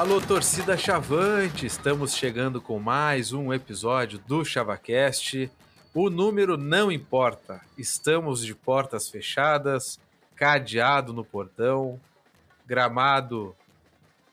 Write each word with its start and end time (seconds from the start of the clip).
Alô, 0.00 0.18
torcida 0.18 0.78
Chavante! 0.78 1.66
Estamos 1.66 2.14
chegando 2.14 2.58
com 2.58 2.78
mais 2.78 3.34
um 3.34 3.52
episódio 3.52 4.18
do 4.26 4.42
ChavaCast. 4.42 5.52
O 5.92 6.08
número 6.08 6.56
não 6.56 6.90
importa. 6.90 7.60
Estamos 7.76 8.42
de 8.42 8.54
portas 8.54 9.10
fechadas, 9.10 10.00
cadeado 10.34 11.12
no 11.12 11.22
portão, 11.22 12.00
gramado 12.66 13.54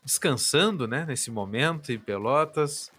descansando, 0.05 0.87
né, 0.87 1.03
nesse 1.05 1.29
momento 1.29 1.91
em 1.91 1.99
Pelotas. 1.99 2.89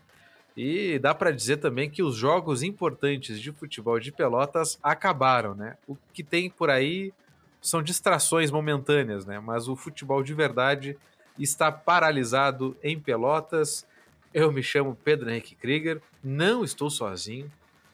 E 0.55 0.99
dá 0.99 1.15
para 1.15 1.31
dizer 1.31 1.57
também 1.57 1.89
que 1.89 2.03
os 2.03 2.17
jogos 2.17 2.63
importantes 2.63 3.41
de 3.41 3.51
futebol 3.51 3.99
de 3.99 4.13
Pelotas 4.13 4.79
acabaram, 4.83 5.55
né? 5.55 5.79
O 5.87 5.97
que 6.13 6.23
tem 6.23 6.51
por 6.51 6.69
aí 6.69 7.15
são 7.63 7.83
distrações 7.83 8.51
momentâneas, 8.51 9.25
né? 9.25 9.41
Mas 9.41 9.69
o 9.69 9.75
futebol 9.75 10.23
de 10.23 10.35
verdade 10.35 10.99
está 11.43 11.71
paralisado 11.71 12.77
em 12.83 12.99
Pelotas. 12.99 13.87
Eu 14.33 14.53
me 14.53 14.63
chamo 14.63 14.97
Pedro 15.05 15.31
Henrique 15.31 15.55
Krieger, 15.55 16.01
não 16.23 16.65
estou 16.65 16.91
sozinho. 16.91 17.51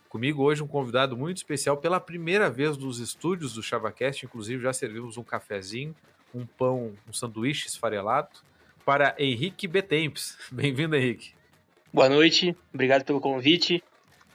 Comigo 0.09 0.43
hoje 0.43 0.63
um 0.63 0.67
convidado 0.67 1.17
muito 1.17 1.39
especial 1.39 1.77
pela 1.77 1.99
primeira 1.99 2.49
vez 2.49 2.77
nos 2.77 2.99
estúdios 2.99 3.55
do 3.55 3.63
ChavaCast, 3.63 4.25
inclusive 4.25 4.63
já 4.63 4.73
servimos 4.73 5.17
um 5.17 5.25
cafezinho, 5.25 5.95
um 6.33 6.47
pão, 6.47 6.93
um 7.09 7.13
sanduíche 7.13 7.67
esfarelado 7.67 8.29
para 8.85 9.15
Henrique 9.19 9.67
Betempes. 9.67 10.39
Bem-vindo, 10.51 10.95
Henrique. 10.95 11.35
Boa 11.93 12.09
noite, 12.09 12.57
obrigado 12.73 13.05
pelo 13.05 13.21
convite. 13.21 13.83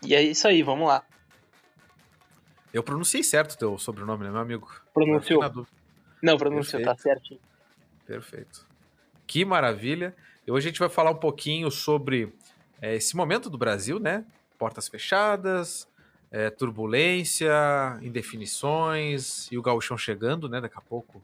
E 0.06 0.16
é 0.16 0.22
isso 0.22 0.48
aí, 0.48 0.64
vamos 0.64 0.88
lá. 0.88 1.04
Eu 2.74 2.84
pronunciei 2.84 3.24
certo 3.24 3.54
o 3.54 3.58
teu 3.58 3.78
sobrenome, 3.78 4.24
né, 4.24 4.32
meu 4.32 4.42
amigo? 4.42 4.70
Pronunciou. 4.94 5.42
Não, 6.22 6.38
pronunciou, 6.38 6.84
tá 6.84 6.96
certo. 6.96 7.40
Perfeito. 8.06 8.69
Que 9.30 9.46
maravilha. 9.46 10.16
E 10.48 10.52
hoje 10.52 10.68
a 10.68 10.72
gente 10.72 10.80
vai 10.80 10.90
falar 10.90 11.12
um 11.12 11.20
pouquinho 11.20 11.70
sobre 11.70 12.34
é, 12.82 12.96
esse 12.96 13.16
momento 13.16 13.48
do 13.48 13.60
Brasil, 13.60 14.00
né? 14.00 14.26
Portas 14.58 14.88
fechadas, 14.88 15.88
é, 16.32 16.50
turbulência, 16.50 17.54
indefinições 18.02 19.48
e 19.52 19.58
o 19.60 19.62
gauchão 19.62 19.96
chegando, 19.96 20.50
né? 20.50 20.60
Daqui 20.60 20.80
a 20.80 20.82
pouco 20.82 21.22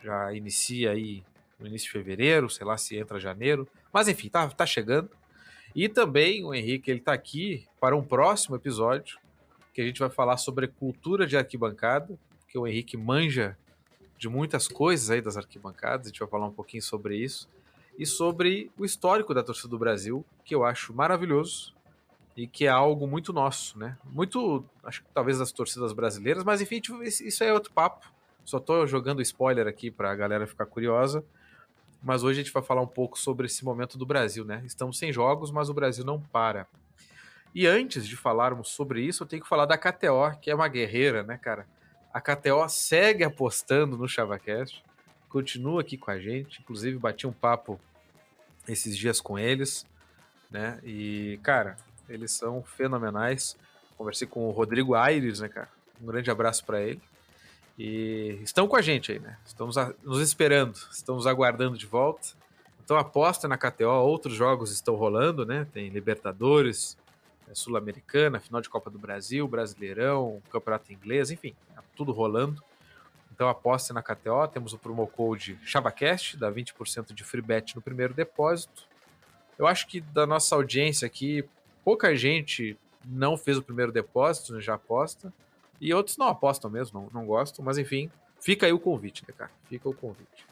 já 0.00 0.32
inicia 0.32 0.92
aí 0.92 1.24
no 1.58 1.66
início 1.66 1.86
de 1.86 1.92
fevereiro, 1.92 2.48
sei 2.48 2.64
lá 2.64 2.78
se 2.78 2.96
entra 2.96 3.18
janeiro. 3.18 3.66
Mas 3.92 4.06
enfim, 4.06 4.28
tá, 4.28 4.48
tá 4.50 4.64
chegando. 4.64 5.10
E 5.74 5.88
também 5.88 6.44
o 6.44 6.54
Henrique, 6.54 6.88
ele 6.88 7.00
tá 7.00 7.12
aqui 7.12 7.66
para 7.80 7.96
um 7.96 8.04
próximo 8.04 8.54
episódio, 8.54 9.18
que 9.74 9.80
a 9.80 9.84
gente 9.84 9.98
vai 9.98 10.08
falar 10.08 10.36
sobre 10.36 10.68
cultura 10.68 11.26
de 11.26 11.36
arquibancada, 11.36 12.16
que 12.46 12.56
o 12.56 12.64
Henrique 12.64 12.96
manja 12.96 13.58
de 14.20 14.28
muitas 14.28 14.68
coisas 14.68 15.08
aí 15.08 15.22
das 15.22 15.38
arquibancadas, 15.38 16.06
a 16.06 16.10
gente 16.10 16.20
vai 16.20 16.28
falar 16.28 16.46
um 16.46 16.52
pouquinho 16.52 16.82
sobre 16.82 17.16
isso, 17.16 17.48
e 17.98 18.04
sobre 18.04 18.70
o 18.76 18.84
histórico 18.84 19.32
da 19.32 19.42
torcida 19.42 19.68
do 19.68 19.78
Brasil, 19.78 20.22
que 20.44 20.54
eu 20.54 20.62
acho 20.62 20.92
maravilhoso 20.92 21.74
e 22.36 22.46
que 22.46 22.66
é 22.66 22.68
algo 22.68 23.06
muito 23.06 23.32
nosso, 23.32 23.78
né? 23.78 23.96
Muito, 24.04 24.62
acho 24.84 25.02
que 25.02 25.08
talvez 25.14 25.38
das 25.38 25.50
torcidas 25.50 25.94
brasileiras, 25.94 26.44
mas 26.44 26.60
enfim, 26.60 26.82
isso 27.02 27.42
é 27.42 27.50
outro 27.52 27.72
papo. 27.72 28.06
Só 28.44 28.60
tô 28.60 28.86
jogando 28.86 29.22
spoiler 29.22 29.66
aqui 29.66 29.90
para 29.90 30.10
a 30.10 30.14
galera 30.14 30.46
ficar 30.46 30.66
curiosa. 30.66 31.24
Mas 32.02 32.22
hoje 32.22 32.40
a 32.40 32.42
gente 32.42 32.52
vai 32.52 32.62
falar 32.62 32.82
um 32.82 32.86
pouco 32.86 33.18
sobre 33.18 33.46
esse 33.46 33.64
momento 33.64 33.96
do 33.96 34.06
Brasil, 34.06 34.44
né? 34.44 34.62
Estamos 34.66 34.98
sem 34.98 35.12
jogos, 35.12 35.50
mas 35.50 35.68
o 35.70 35.74
Brasil 35.74 36.04
não 36.04 36.20
para. 36.20 36.66
E 37.54 37.66
antes 37.66 38.06
de 38.06 38.16
falarmos 38.16 38.68
sobre 38.68 39.02
isso, 39.02 39.22
eu 39.22 39.26
tenho 39.26 39.42
que 39.42 39.48
falar 39.48 39.66
da 39.66 39.76
KTO, 39.76 40.38
que 40.40 40.50
é 40.50 40.54
uma 40.54 40.68
guerreira, 40.68 41.22
né, 41.22 41.36
cara? 41.36 41.66
A 42.12 42.20
KTO 42.20 42.68
segue 42.68 43.22
apostando 43.22 43.96
no 43.96 44.08
ChavaCast, 44.08 44.82
continua 45.28 45.80
aqui 45.80 45.96
com 45.96 46.10
a 46.10 46.18
gente. 46.18 46.60
Inclusive, 46.60 46.98
bati 46.98 47.26
um 47.26 47.32
papo 47.32 47.80
esses 48.68 48.96
dias 48.96 49.20
com 49.20 49.38
eles, 49.38 49.86
né? 50.50 50.80
E, 50.84 51.38
cara, 51.42 51.76
eles 52.08 52.32
são 52.32 52.62
fenomenais. 52.62 53.56
Conversei 53.96 54.26
com 54.26 54.48
o 54.48 54.50
Rodrigo 54.50 54.94
Aires, 54.94 55.40
né, 55.40 55.48
cara? 55.48 55.68
Um 56.02 56.06
grande 56.06 56.30
abraço 56.30 56.64
para 56.64 56.80
ele. 56.82 57.00
E 57.78 58.38
estão 58.42 58.66
com 58.66 58.76
a 58.76 58.82
gente 58.82 59.12
aí, 59.12 59.18
né? 59.18 59.38
Estão 59.46 59.68
nos 60.02 60.20
esperando, 60.20 60.74
estão 60.90 61.14
nos 61.14 61.26
aguardando 61.26 61.78
de 61.78 61.86
volta. 61.86 62.28
Então 62.84 62.98
aposta 62.98 63.46
na 63.46 63.56
KTO, 63.56 63.86
outros 63.86 64.34
jogos 64.34 64.72
estão 64.72 64.96
rolando, 64.96 65.46
né? 65.46 65.66
Tem 65.72 65.88
Libertadores, 65.88 66.98
Sul-Americana, 67.54 68.40
final 68.40 68.60
de 68.60 68.68
Copa 68.68 68.90
do 68.90 68.98
Brasil, 68.98 69.46
Brasileirão, 69.46 70.42
Campeonato 70.50 70.92
Inglês, 70.92 71.30
enfim, 71.30 71.54
é 71.76 71.80
tudo 71.96 72.12
rolando. 72.12 72.62
Então 73.32 73.48
aposte 73.48 73.92
na 73.92 74.02
KTO, 74.02 74.46
temos 74.52 74.72
o 74.72 74.78
promo 74.78 75.06
code 75.06 75.58
ChavaCast, 75.64 76.36
dá 76.36 76.52
20% 76.52 77.12
de 77.14 77.24
free 77.24 77.40
bet 77.40 77.74
no 77.74 77.82
primeiro 77.82 78.12
depósito. 78.12 78.86
Eu 79.58 79.66
acho 79.66 79.86
que 79.86 80.00
da 80.00 80.26
nossa 80.26 80.54
audiência 80.54 81.06
aqui, 81.06 81.44
pouca 81.84 82.14
gente 82.14 82.78
não 83.04 83.36
fez 83.36 83.56
o 83.56 83.62
primeiro 83.62 83.92
depósito, 83.92 84.52
né, 84.52 84.60
já 84.60 84.74
aposta. 84.74 85.32
E 85.80 85.94
outros 85.94 86.18
não 86.18 86.28
apostam 86.28 86.70
mesmo, 86.70 87.00
não, 87.00 87.20
não 87.20 87.26
gostam, 87.26 87.64
mas 87.64 87.78
enfim, 87.78 88.10
fica 88.38 88.66
aí 88.66 88.72
o 88.72 88.78
convite, 88.78 89.24
né, 89.26 89.34
cara? 89.36 89.50
Fica 89.68 89.88
o 89.88 89.94
convite. 89.94 90.46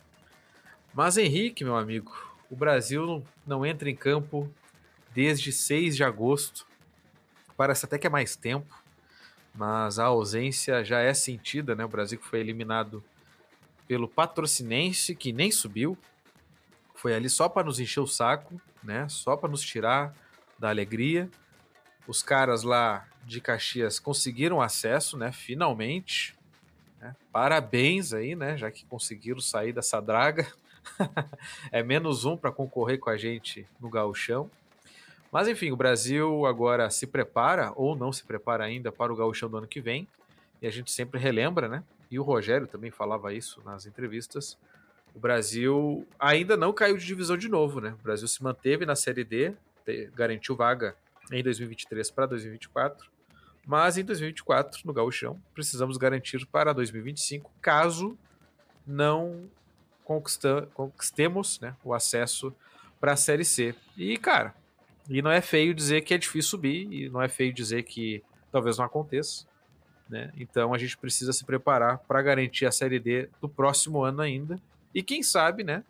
Mas 0.94 1.18
Henrique, 1.18 1.64
meu 1.64 1.76
amigo, 1.76 2.16
o 2.50 2.56
Brasil 2.56 3.22
não 3.46 3.66
entra 3.66 3.90
em 3.90 3.94
campo 3.94 4.50
desde 5.12 5.52
6 5.52 5.96
de 5.96 6.02
agosto 6.02 6.66
Parece 7.58 7.86
até 7.86 7.98
que 7.98 8.06
é 8.06 8.10
mais 8.10 8.36
tempo, 8.36 8.72
mas 9.52 9.98
a 9.98 10.04
ausência 10.04 10.84
já 10.84 11.00
é 11.00 11.12
sentida, 11.12 11.74
né? 11.74 11.84
O 11.84 11.88
Brasil 11.88 12.20
foi 12.22 12.38
eliminado 12.38 13.02
pelo 13.88 14.06
Patrocinense, 14.06 15.12
que 15.16 15.32
nem 15.32 15.50
subiu, 15.50 15.98
foi 16.94 17.14
ali 17.14 17.28
só 17.28 17.48
para 17.48 17.64
nos 17.66 17.80
encher 17.80 17.98
o 17.98 18.06
saco, 18.06 18.60
né? 18.80 19.08
Só 19.08 19.36
para 19.36 19.48
nos 19.48 19.62
tirar 19.62 20.14
da 20.56 20.68
alegria. 20.68 21.28
Os 22.06 22.22
caras 22.22 22.62
lá 22.62 23.08
de 23.24 23.40
Caxias 23.40 23.98
conseguiram 23.98 24.60
acesso, 24.60 25.18
né? 25.18 25.32
Finalmente. 25.32 26.36
Né? 27.00 27.16
Parabéns 27.32 28.12
aí, 28.12 28.36
né? 28.36 28.56
Já 28.56 28.70
que 28.70 28.84
conseguiram 28.84 29.40
sair 29.40 29.72
dessa 29.72 30.00
draga. 30.00 30.46
é 31.72 31.82
menos 31.82 32.24
um 32.24 32.36
para 32.36 32.52
concorrer 32.52 33.00
com 33.00 33.10
a 33.10 33.16
gente 33.16 33.66
no 33.80 33.90
gauchão. 33.90 34.48
Mas 35.30 35.46
enfim, 35.48 35.70
o 35.70 35.76
Brasil 35.76 36.46
agora 36.46 36.88
se 36.90 37.06
prepara, 37.06 37.72
ou 37.76 37.94
não 37.94 38.12
se 38.12 38.24
prepara 38.24 38.64
ainda, 38.64 38.90
para 38.90 39.12
o 39.12 39.16
gauchão 39.16 39.48
do 39.48 39.58
ano 39.58 39.66
que 39.66 39.80
vem. 39.80 40.08
E 40.60 40.66
a 40.66 40.70
gente 40.70 40.90
sempre 40.90 41.20
relembra, 41.20 41.68
né? 41.68 41.84
E 42.10 42.18
o 42.18 42.22
Rogério 42.22 42.66
também 42.66 42.90
falava 42.90 43.32
isso 43.32 43.60
nas 43.64 43.86
entrevistas. 43.86 44.56
O 45.14 45.20
Brasil 45.20 46.06
ainda 46.18 46.56
não 46.56 46.72
caiu 46.72 46.96
de 46.96 47.04
divisão 47.04 47.36
de 47.36 47.48
novo, 47.48 47.80
né? 47.80 47.94
O 48.00 48.02
Brasil 48.02 48.26
se 48.26 48.42
manteve 48.42 48.86
na 48.86 48.96
Série 48.96 49.24
D, 49.24 49.54
garantiu 50.14 50.56
vaga 50.56 50.96
em 51.30 51.42
2023 51.42 52.10
para 52.10 52.26
2024. 52.26 53.10
Mas 53.66 53.98
em 53.98 54.04
2024, 54.04 54.80
no 54.84 54.92
gauchão, 54.94 55.38
precisamos 55.52 55.98
garantir 55.98 56.46
para 56.46 56.72
2025, 56.72 57.50
caso 57.60 58.16
não 58.86 59.50
conquistemos 60.04 61.60
né, 61.60 61.76
o 61.84 61.92
acesso 61.92 62.54
para 62.98 63.12
a 63.12 63.16
Série 63.16 63.44
C. 63.44 63.74
E, 63.94 64.16
cara, 64.16 64.54
e 65.08 65.22
não 65.22 65.30
é 65.30 65.40
feio 65.40 65.72
dizer 65.72 66.02
que 66.02 66.12
é 66.12 66.18
difícil 66.18 66.50
subir, 66.50 66.92
e 66.92 67.08
não 67.08 67.22
é 67.22 67.28
feio 67.28 67.52
dizer 67.52 67.82
que 67.84 68.22
talvez 68.52 68.76
não 68.76 68.84
aconteça. 68.84 69.46
Né? 70.08 70.32
Então 70.36 70.72
a 70.72 70.78
gente 70.78 70.96
precisa 70.96 71.32
se 71.32 71.44
preparar 71.44 71.98
para 71.98 72.22
garantir 72.22 72.66
a 72.66 72.72
Série 72.72 72.98
D 72.98 73.28
do 73.40 73.48
próximo 73.48 74.02
ano 74.02 74.22
ainda. 74.22 74.60
E 74.94 75.02
quem 75.02 75.22
sabe, 75.22 75.62
né? 75.62 75.84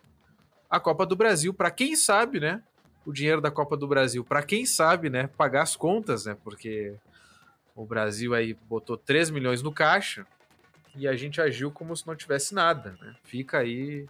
A 0.69 0.79
Copa 0.79 1.05
do 1.05 1.15
Brasil, 1.15 1.53
para 1.53 1.71
quem 1.71 1.95
sabe, 1.95 2.39
né? 2.39 2.61
O 3.05 3.13
dinheiro 3.13 3.41
da 3.41 3.49
Copa 3.49 3.77
do 3.77 3.87
Brasil, 3.87 4.23
para 4.23 4.43
quem 4.43 4.65
sabe, 4.65 5.09
né? 5.09 5.27
Pagar 5.27 5.63
as 5.63 5.75
contas, 5.75 6.25
né? 6.25 6.37
Porque 6.43 6.93
o 7.75 7.85
Brasil 7.85 8.33
aí 8.33 8.53
botou 8.67 8.97
3 8.97 9.29
milhões 9.29 9.61
no 9.61 9.71
caixa 9.71 10.27
e 10.95 11.07
a 11.07 11.15
gente 11.15 11.41
agiu 11.41 11.71
como 11.71 11.95
se 11.95 12.05
não 12.05 12.15
tivesse 12.15 12.53
nada, 12.53 12.97
né? 13.01 13.15
Fica 13.23 13.59
aí, 13.59 14.05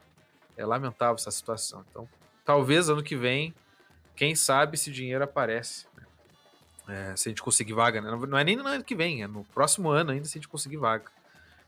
é 0.58 0.66
lamentável 0.66 1.16
essa 1.16 1.32
situação. 1.32 1.86
Então, 1.90 2.10
talvez 2.44 2.90
ano 2.90 3.04
que 3.04 3.16
vem 3.16 3.54
quem 4.20 4.36
sabe 4.36 4.76
esse 4.76 4.92
dinheiro 4.92 5.24
aparece. 5.24 5.88
Né? 5.96 6.04
É, 6.90 7.16
se 7.16 7.30
a 7.30 7.32
gente 7.32 7.42
conseguir 7.42 7.72
vaga, 7.72 8.02
né? 8.02 8.12
não 8.28 8.38
é 8.38 8.44
nem 8.44 8.58
no 8.58 8.68
ano 8.68 8.84
que 8.84 8.94
vem, 8.94 9.24
é 9.24 9.28
no 9.28 9.46
próximo 9.46 9.90
ano 9.90 10.12
ainda 10.12 10.26
se 10.26 10.38
a 10.38 10.42
gente 10.42 10.50
conseguir 10.50 10.76
vaga. 10.76 11.06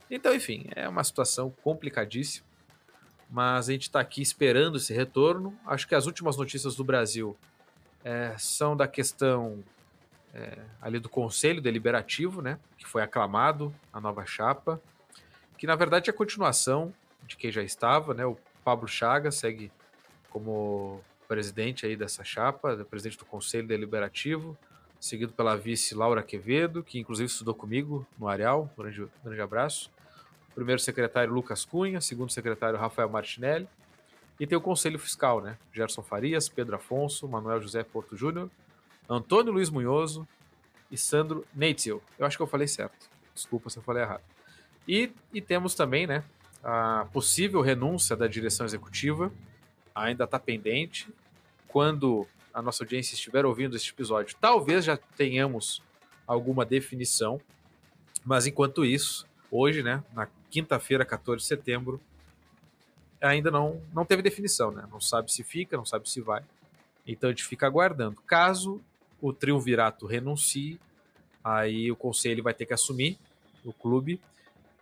Então, 0.10 0.36
enfim, 0.36 0.66
é 0.76 0.86
uma 0.90 1.02
situação 1.02 1.50
complicadíssima, 1.64 2.46
mas 3.30 3.70
a 3.70 3.72
gente 3.72 3.84
está 3.84 4.02
aqui 4.02 4.22
esperando 4.22 4.76
esse 4.76 4.94
retorno. 4.94 5.58
Acho 5.66 5.88
que 5.88 5.96
as 5.96 6.06
últimas 6.06 6.36
notícias 6.36 6.76
do 6.76 6.84
Brasil 6.84 7.38
é, 8.04 8.36
são 8.38 8.76
da 8.76 8.86
questão 8.86 9.64
é, 10.34 10.58
ali 10.82 11.00
do 11.00 11.08
Conselho 11.08 11.62
Deliberativo, 11.62 12.42
né, 12.42 12.60
que 12.78 12.86
foi 12.86 13.02
aclamado 13.02 13.74
a 13.94 14.02
nova 14.02 14.26
chapa, 14.26 14.82
que 15.58 15.66
na 15.66 15.78
verdade 15.78 16.10
é 16.10 16.14
a 16.14 16.18
continuação 16.18 16.94
de 17.26 17.38
quem 17.38 17.50
já 17.50 17.64
estava, 17.64 18.14
né, 18.14 18.26
o 18.26 18.38
Pablo 18.62 18.90
Chaga 18.90 19.32
segue 19.32 19.72
como 20.30 21.02
presidente 21.32 21.86
aí 21.86 21.96
dessa 21.96 22.26
chapa, 22.26 22.76
presidente 22.90 23.18
do 23.18 23.24
Conselho 23.24 23.66
Deliberativo, 23.66 24.58
seguido 25.00 25.32
pela 25.32 25.56
vice 25.56 25.96
Laura 25.96 26.22
Quevedo, 26.22 26.84
que 26.84 27.00
inclusive 27.00 27.28
estudou 27.28 27.56
comigo 27.56 28.06
no 28.20 28.28
Areal, 28.28 28.70
grande, 28.78 29.08
grande 29.24 29.40
abraço. 29.40 29.90
Primeiro 30.54 30.82
secretário 30.82 31.34
Lucas 31.34 31.64
Cunha, 31.64 32.02
segundo 32.02 32.34
secretário 32.34 32.78
Rafael 32.78 33.08
Martinelli. 33.08 33.66
E 34.42 34.46
tem 34.46 34.58
o 34.58 34.62
Conselho 34.62 35.00
Fiscal, 35.00 35.40
né? 35.40 35.58
Gerson 35.72 36.04
Farias, 36.04 36.50
Pedro 36.50 36.76
Afonso, 36.76 37.26
Manuel 37.30 37.62
José 37.62 37.82
Porto 37.82 38.18
Júnior, 38.18 38.52
Antônio 39.10 39.54
Luiz 39.54 39.70
Munhoso 39.70 40.28
e 40.92 40.98
Sandro 40.98 41.48
Neitzel. 41.56 42.04
Eu 42.20 42.26
acho 42.26 42.36
que 42.36 42.44
eu 42.44 42.48
falei 42.48 42.68
certo. 42.68 43.10
Desculpa 43.34 43.70
se 43.70 43.78
eu 43.78 43.84
falei 43.84 44.04
errado. 44.04 44.24
E, 44.86 45.14
e 45.34 45.40
temos 45.40 45.76
também, 45.76 46.06
né, 46.06 46.26
a 46.62 47.08
possível 47.14 47.62
renúncia 47.62 48.18
da 48.18 48.28
direção 48.28 48.66
executiva. 48.66 49.32
Ainda 49.96 50.26
está 50.26 50.38
pendente. 50.38 51.08
Quando 51.72 52.28
a 52.54 52.62
nossa 52.62 52.84
audiência 52.84 53.16
estiver 53.16 53.46
ouvindo 53.46 53.78
este 53.78 53.92
episódio, 53.92 54.36
talvez 54.42 54.84
já 54.84 54.98
tenhamos 54.98 55.82
alguma 56.28 56.66
definição. 56.66 57.40
Mas 58.26 58.46
enquanto 58.46 58.84
isso, 58.84 59.26
hoje, 59.50 59.82
né, 59.82 60.04
na 60.14 60.28
quinta-feira, 60.50 61.06
14 61.06 61.42
de 61.42 61.48
setembro, 61.48 62.00
ainda 63.22 63.50
não, 63.50 63.82
não 63.94 64.06
teve 64.06 64.22
definição, 64.22 64.70
né? 64.70 64.86
Não 64.92 65.00
sabe 65.00 65.32
se 65.32 65.44
fica, 65.44 65.78
não 65.78 65.86
sabe 65.86 66.10
se 66.10 66.20
vai. 66.20 66.44
Então 67.08 67.30
a 67.30 67.32
gente 67.32 67.46
fica 67.46 67.66
aguardando. 67.68 68.22
Caso 68.24 68.82
o 69.22 69.32
triunvirato 69.32 70.06
renuncie, 70.06 70.78
aí 71.42 71.90
o 71.90 71.96
conselho 71.96 72.44
vai 72.44 72.54
ter 72.54 72.66
que 72.66 72.74
assumir 72.74 73.18
o 73.64 73.72
clube 73.72 74.20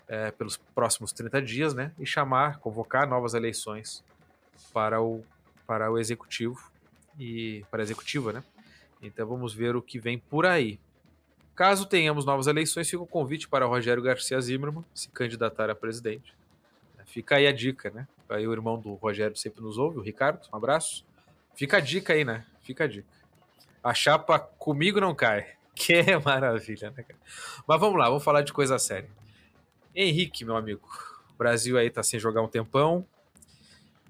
é, 0.08 0.32
pelos 0.32 0.58
próximos 0.58 1.12
30 1.12 1.40
dias, 1.42 1.74
né? 1.76 1.92
E 2.00 2.06
chamar, 2.06 2.58
convocar 2.58 3.08
novas 3.08 3.36
eleições 3.36 4.04
para 4.74 5.00
o, 5.00 5.24
para 5.68 5.92
o 5.92 6.00
executivo 6.00 6.70
e 7.20 7.66
para 7.70 7.82
a 7.82 7.84
executiva, 7.84 8.32
né? 8.32 8.44
Então 9.02 9.28
vamos 9.28 9.54
ver 9.54 9.76
o 9.76 9.82
que 9.82 10.00
vem 10.00 10.18
por 10.18 10.46
aí. 10.46 10.80
Caso 11.56 11.86
tenhamos 11.86 12.26
novas 12.26 12.48
eleições, 12.48 12.90
fica 12.90 13.04
o 13.04 13.08
convite 13.08 13.48
para 13.48 13.68
o 13.68 13.70
Rogério 13.70 14.02
Garcia 14.02 14.40
Zimmermann 14.40 14.86
se 14.94 15.10
candidatar 15.10 15.70
a 15.70 15.76
presidente. 15.76 16.34
Fica 17.06 17.36
aí 17.36 17.48
a 17.48 17.52
dica, 17.52 17.90
né? 17.90 18.08
Aí 18.30 18.48
o 18.48 18.54
irmão 18.54 18.80
do 18.80 18.94
Rogério 18.94 19.36
sempre 19.36 19.62
nos 19.62 19.78
ouve, 19.78 19.98
o 19.98 20.02
Ricardo. 20.02 20.48
Um 20.54 20.56
abraço. 20.56 21.06
Fica 21.56 21.78
a 21.78 21.80
dica 21.80 22.14
aí, 22.14 22.24
né? 22.24 22.46
Fica 22.62 22.84
a 22.84 22.88
dica. 22.88 23.08
A 23.84 23.94
chapa 23.94 24.40
comigo 24.40 25.02
não 25.02 25.14
cai. 25.14 25.58
Que 25.80 26.04
maravilha, 26.24 26.92
né, 26.92 27.04
cara? 27.04 27.20
Mas 27.66 27.80
vamos 27.80 27.98
lá, 27.98 28.10
vamos 28.10 28.24
falar 28.24 28.42
de 28.42 28.52
coisa 28.52 28.78
séria. 28.78 29.10
Henrique, 29.96 30.44
meu 30.44 30.58
amigo. 30.58 30.86
O 31.34 31.38
Brasil 31.38 31.78
aí 31.78 31.90
tá 31.90 32.04
sem 32.04 32.20
jogar 32.20 32.42
um 32.42 32.50
tempão. 32.50 33.06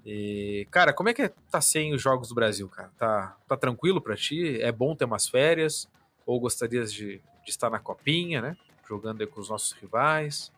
E, 0.04 0.66
cara, 0.70 0.92
como 0.92 1.08
é 1.08 1.14
que 1.14 1.28
tá 1.50 1.60
sem 1.60 1.92
os 1.92 2.00
jogos 2.00 2.28
do 2.28 2.34
Brasil, 2.34 2.68
cara? 2.68 2.90
Tá, 2.98 3.36
tá 3.46 3.56
tranquilo 3.56 4.00
para 4.00 4.16
ti? 4.16 4.60
É 4.60 4.72
bom 4.72 4.94
ter 4.94 5.04
umas 5.04 5.28
férias? 5.28 5.88
Ou 6.24 6.40
gostarias 6.40 6.92
de, 6.92 7.20
de 7.44 7.50
estar 7.50 7.70
na 7.70 7.78
copinha, 7.78 8.40
né? 8.40 8.56
Jogando 8.88 9.26
com 9.26 9.40
os 9.40 9.50
nossos 9.50 9.72
rivais? 9.72 10.50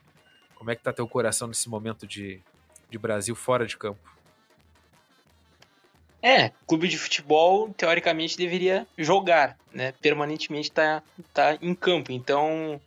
Como 0.54 0.70
é 0.70 0.76
que 0.76 0.82
tá 0.82 0.92
teu 0.92 1.08
coração 1.08 1.48
nesse 1.48 1.68
momento 1.68 2.06
de, 2.06 2.40
de 2.88 2.98
Brasil 2.98 3.34
fora 3.34 3.66
de 3.66 3.76
campo? 3.76 4.12
É, 6.22 6.52
clube 6.68 6.86
de 6.86 6.96
futebol, 6.96 7.74
teoricamente, 7.74 8.38
deveria 8.38 8.86
jogar, 8.96 9.58
né? 9.74 9.92
Permanentemente 10.00 10.70
tá, 10.70 11.02
tá 11.34 11.58
em 11.60 11.74
campo. 11.74 12.12
Então, 12.12 12.80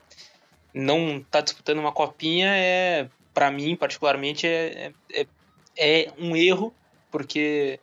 não 0.73 1.21
tá 1.21 1.41
disputando 1.41 1.79
uma 1.79 1.91
copinha 1.91 2.47
é, 2.55 3.09
para 3.33 3.51
mim, 3.51 3.75
particularmente, 3.75 4.47
é, 4.47 4.93
é, 5.13 5.27
é, 5.77 6.11
um 6.17 6.35
erro, 6.35 6.73
porque, 7.11 7.79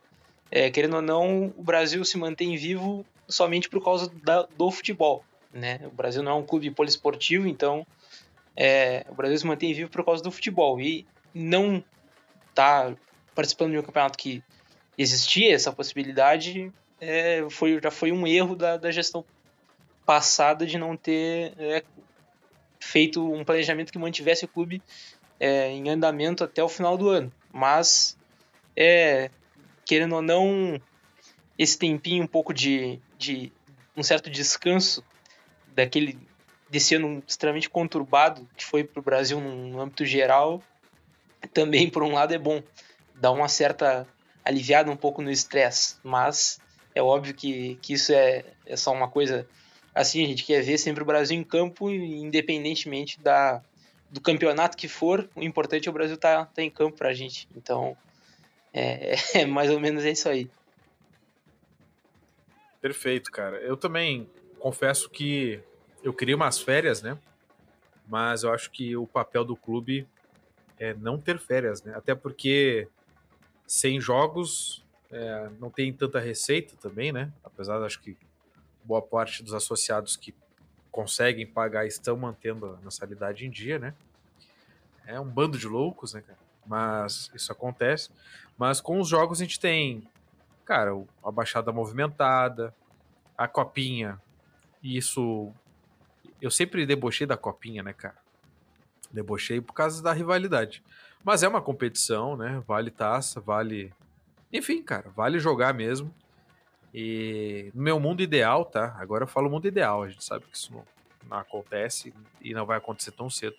é, 0.51 0.69
querendo 0.69 0.95
ou 0.97 1.01
não, 1.01 1.53
o 1.57 1.63
Brasil 1.63 2.03
se 2.03 2.17
mantém 2.17 2.55
vivo 2.55 3.05
somente 3.27 3.69
por 3.69 3.83
causa 3.83 4.11
da, 4.23 4.43
do 4.57 4.69
futebol, 4.71 5.23
né? 5.51 5.79
O 5.85 5.91
Brasil 5.91 6.21
não 6.21 6.31
é 6.31 6.35
um 6.35 6.45
clube 6.45 6.69
poliesportivo, 6.71 7.47
então 7.47 7.85
é, 8.55 9.05
o 9.09 9.15
Brasil 9.15 9.37
se 9.37 9.45
mantém 9.45 9.73
vivo 9.73 9.89
por 9.89 10.03
causa 10.03 10.23
do 10.23 10.31
futebol. 10.31 10.79
E 10.79 11.05
não 11.33 11.83
tá 12.53 12.95
participando 13.33 13.71
de 13.71 13.79
um 13.79 13.83
campeonato 13.83 14.17
que 14.17 14.43
existia 14.97 15.53
essa 15.53 15.71
possibilidade, 15.71 16.71
é, 17.01 17.45
foi, 17.49 17.79
já 17.81 17.89
foi 17.89 18.11
um 18.11 18.27
erro 18.27 18.55
da, 18.55 18.77
da 18.77 18.91
gestão 18.91 19.25
passada 20.05 20.65
de 20.65 20.77
não 20.77 20.95
ter 20.95 21.53
é, 21.57 21.83
feito 22.79 23.33
um 23.33 23.43
planejamento 23.43 23.91
que 23.91 23.97
mantivesse 23.97 24.45
o 24.45 24.47
clube 24.47 24.81
é, 25.39 25.69
em 25.69 25.89
andamento 25.89 26.43
até 26.43 26.63
o 26.63 26.69
final 26.69 26.97
do 26.97 27.09
ano. 27.09 27.31
Mas, 27.53 28.17
é, 28.75 29.29
querendo 29.85 30.15
ou 30.15 30.21
não, 30.21 30.81
esse 31.57 31.77
tempinho 31.77 32.23
um 32.23 32.27
pouco 32.27 32.53
de, 32.53 32.99
de 33.17 33.53
um 33.95 34.01
certo 34.01 34.29
descanso 34.29 35.03
daquele 35.67 36.17
desse 36.69 36.95
ano 36.95 37.23
extremamente 37.27 37.69
conturbado 37.69 38.49
que 38.57 38.65
foi 38.65 38.83
para 38.83 38.99
o 38.99 39.03
Brasil 39.03 39.39
no 39.39 39.79
âmbito 39.79 40.03
geral, 40.03 40.63
também 41.53 41.87
por 41.87 42.01
um 42.01 42.13
lado 42.13 42.33
é 42.33 42.39
bom, 42.39 42.63
dá 43.13 43.29
uma 43.29 43.47
certa 43.47 44.07
aliviado 44.43 44.89
um 44.89 44.95
pouco 44.95 45.21
no 45.21 45.29
estresse, 45.29 45.97
mas 46.03 46.59
é 46.95 47.01
óbvio 47.01 47.35
que, 47.35 47.75
que 47.79 47.93
isso 47.93 48.11
é, 48.11 48.43
é 48.65 48.75
só 48.75 48.91
uma 48.91 49.07
coisa 49.07 49.47
assim, 49.93 50.23
a 50.23 50.27
gente 50.27 50.43
quer 50.43 50.63
ver 50.63 50.79
sempre 50.79 51.03
o 51.03 51.05
Brasil 51.05 51.37
em 51.37 51.43
campo, 51.43 51.91
independentemente 51.91 53.19
da, 53.19 53.61
do 54.13 54.21
campeonato 54.21 54.77
que 54.77 54.87
for, 54.87 55.27
o 55.35 55.41
importante 55.41 55.87
é 55.87 55.91
o 55.91 55.93
Brasil 55.93 56.13
estar 56.13 56.45
tá, 56.45 56.45
tá 56.45 56.61
em 56.61 56.69
campo 56.69 56.95
pra 56.95 57.13
gente. 57.13 57.49
Então, 57.57 57.97
é, 58.71 59.15
é, 59.33 59.45
mais 59.45 59.71
ou 59.71 59.79
menos 59.79 60.05
é 60.05 60.11
isso 60.11 60.29
aí. 60.29 60.47
Perfeito, 62.79 63.31
cara. 63.31 63.57
Eu 63.57 63.75
também 63.75 64.29
confesso 64.59 65.09
que 65.09 65.59
eu 66.03 66.13
queria 66.13 66.35
umas 66.35 66.59
férias, 66.59 67.01
né? 67.01 67.17
Mas 68.07 68.43
eu 68.43 68.53
acho 68.53 68.69
que 68.69 68.95
o 68.95 69.07
papel 69.07 69.43
do 69.43 69.55
clube 69.55 70.07
é 70.77 70.93
não 70.93 71.19
ter 71.19 71.39
férias, 71.39 71.81
né? 71.81 71.95
Até 71.95 72.13
porque 72.13 72.87
sem 73.65 73.99
jogos, 73.99 74.85
é, 75.09 75.49
não 75.59 75.71
tem 75.71 75.91
tanta 75.91 76.19
receita 76.19 76.75
também, 76.79 77.11
né? 77.11 77.33
Apesar 77.43 77.81
acho 77.83 77.99
que 77.99 78.15
boa 78.83 79.01
parte 79.01 79.41
dos 79.41 79.55
associados 79.55 80.15
que 80.15 80.35
conseguem 80.93 81.47
pagar 81.47 81.87
estão 81.87 82.15
mantendo 82.15 82.67
a 82.67 82.77
mensalidade 82.83 83.47
em 83.47 83.49
dia, 83.49 83.79
né? 83.79 83.95
É 85.07 85.19
um 85.19 85.27
bando 85.27 85.57
de 85.57 85.67
loucos, 85.67 86.13
né, 86.13 86.21
cara? 86.21 86.37
Mas 86.67 87.31
isso 87.33 87.51
acontece. 87.51 88.11
Mas 88.55 88.79
com 88.79 88.99
os 88.99 89.07
jogos 89.09 89.41
a 89.41 89.43
gente 89.43 89.59
tem, 89.59 90.07
cara, 90.63 90.91
a 91.23 91.31
baixada 91.31 91.71
movimentada, 91.71 92.73
a 93.35 93.47
copinha. 93.47 94.21
E 94.83 94.95
isso. 94.95 95.51
Eu 96.39 96.51
sempre 96.51 96.85
debochei 96.85 97.25
da 97.25 97.35
copinha, 97.35 97.81
né, 97.81 97.91
cara? 97.91 98.17
Debochei 99.11 99.59
por 99.59 99.73
causa 99.73 100.01
da 100.01 100.13
rivalidade. 100.13 100.83
Mas 101.23 101.41
é 101.41 101.47
uma 101.47 101.61
competição, 101.61 102.37
né? 102.37 102.61
Vale 102.67 102.91
taça, 102.91 103.41
vale. 103.41 103.91
Enfim, 104.51 104.83
cara, 104.83 105.09
vale 105.09 105.39
jogar 105.39 105.73
mesmo. 105.73 106.13
E 106.93 107.71
no 107.73 107.81
meu 107.81 107.99
mundo 107.99 108.21
ideal, 108.21 108.65
tá? 108.65 108.95
Agora 108.99 109.23
eu 109.23 109.27
falo 109.27 109.49
mundo 109.49 109.67
ideal, 109.67 110.03
a 110.03 110.09
gente 110.09 110.23
sabe 110.23 110.45
que 110.45 110.55
isso 110.55 110.71
não, 110.71 110.85
não 111.27 111.37
acontece 111.37 112.13
e 112.41 112.53
não 112.53 112.65
vai 112.65 112.77
acontecer 112.77 113.11
tão 113.11 113.29
cedo. 113.29 113.55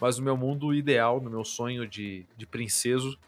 Mas 0.00 0.16
no 0.16 0.24
meu 0.24 0.36
mundo 0.36 0.72
ideal, 0.72 1.20
no 1.20 1.28
meu 1.28 1.44
sonho 1.44 1.86
de, 1.86 2.24
de 2.36 2.46
princeso, 2.46 3.18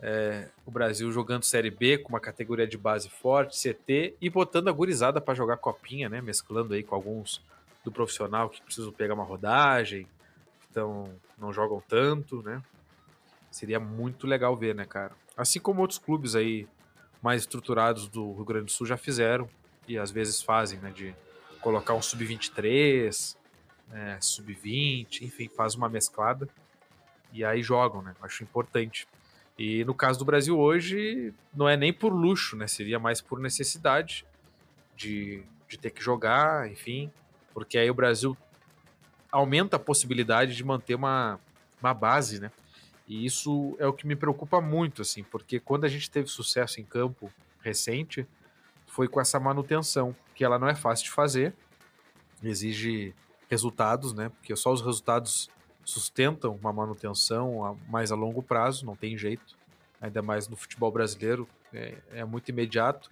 é, 0.00 0.48
o 0.64 0.70
Brasil 0.70 1.10
jogando 1.10 1.44
Série 1.44 1.70
B 1.70 1.98
com 1.98 2.10
uma 2.10 2.20
categoria 2.20 2.66
de 2.66 2.78
base 2.78 3.08
forte, 3.08 3.58
CT, 3.58 4.16
e 4.20 4.30
botando 4.30 4.68
a 4.68 4.72
gurizada 4.72 5.20
para 5.20 5.34
jogar 5.34 5.56
copinha, 5.56 6.08
né? 6.08 6.20
Mesclando 6.20 6.74
aí 6.74 6.82
com 6.82 6.94
alguns 6.94 7.42
do 7.84 7.92
profissional 7.92 8.48
que 8.48 8.62
precisam 8.62 8.92
pegar 8.92 9.14
uma 9.14 9.24
rodagem, 9.24 10.06
então 10.70 11.10
não 11.38 11.52
jogam 11.52 11.82
tanto, 11.86 12.42
né? 12.42 12.62
Seria 13.50 13.78
muito 13.78 14.26
legal 14.26 14.56
ver, 14.56 14.74
né, 14.74 14.84
cara? 14.84 15.12
Assim 15.36 15.60
como 15.60 15.80
outros 15.80 15.98
clubes 15.98 16.34
aí 16.34 16.66
mais 17.24 17.40
estruturados 17.40 18.06
do 18.06 18.34
Rio 18.34 18.44
Grande 18.44 18.66
do 18.66 18.70
Sul 18.70 18.86
já 18.86 18.98
fizeram 18.98 19.48
e 19.88 19.96
às 19.96 20.10
vezes 20.10 20.42
fazem, 20.42 20.78
né, 20.78 20.90
de 20.90 21.14
colocar 21.62 21.94
um 21.94 22.02
sub-23, 22.02 23.34
né, 23.88 24.18
sub-20, 24.20 25.22
enfim, 25.22 25.48
faz 25.48 25.74
uma 25.74 25.88
mesclada 25.88 26.46
e 27.32 27.42
aí 27.42 27.62
jogam, 27.62 28.02
né? 28.02 28.14
Acho 28.20 28.44
importante. 28.44 29.08
E 29.58 29.84
no 29.86 29.94
caso 29.94 30.18
do 30.18 30.24
Brasil 30.26 30.58
hoje, 30.58 31.32
não 31.54 31.66
é 31.66 31.78
nem 31.78 31.94
por 31.94 32.12
luxo, 32.12 32.56
né? 32.56 32.66
Seria 32.66 32.98
mais 32.98 33.22
por 33.22 33.40
necessidade 33.40 34.26
de, 34.94 35.42
de 35.66 35.78
ter 35.78 35.90
que 35.90 36.02
jogar, 36.02 36.70
enfim, 36.70 37.10
porque 37.54 37.78
aí 37.78 37.90
o 37.90 37.94
Brasil 37.94 38.36
aumenta 39.32 39.76
a 39.76 39.80
possibilidade 39.80 40.54
de 40.54 40.62
manter 40.62 40.94
uma, 40.94 41.40
uma 41.80 41.94
base, 41.94 42.38
né? 42.38 42.52
E 43.06 43.24
isso 43.26 43.76
é 43.78 43.86
o 43.86 43.92
que 43.92 44.06
me 44.06 44.16
preocupa 44.16 44.60
muito, 44.60 45.02
assim, 45.02 45.22
porque 45.22 45.60
quando 45.60 45.84
a 45.84 45.88
gente 45.88 46.10
teve 46.10 46.28
sucesso 46.28 46.80
em 46.80 46.84
campo 46.84 47.30
recente, 47.60 48.26
foi 48.86 49.08
com 49.08 49.20
essa 49.20 49.38
manutenção, 49.38 50.14
que 50.34 50.44
ela 50.44 50.58
não 50.58 50.68
é 50.68 50.74
fácil 50.74 51.04
de 51.04 51.10
fazer, 51.10 51.54
exige 52.42 53.14
resultados, 53.48 54.12
né? 54.12 54.30
Porque 54.30 54.54
só 54.56 54.72
os 54.72 54.80
resultados 54.80 55.50
sustentam 55.84 56.54
uma 56.54 56.72
manutenção 56.72 57.64
a, 57.64 57.74
mais 57.88 58.10
a 58.10 58.14
longo 58.14 58.42
prazo, 58.42 58.86
não 58.86 58.96
tem 58.96 59.16
jeito, 59.18 59.56
ainda 60.00 60.22
mais 60.22 60.48
no 60.48 60.56
futebol 60.56 60.90
brasileiro, 60.90 61.48
é, 61.72 61.94
é 62.12 62.24
muito 62.24 62.48
imediato, 62.48 63.10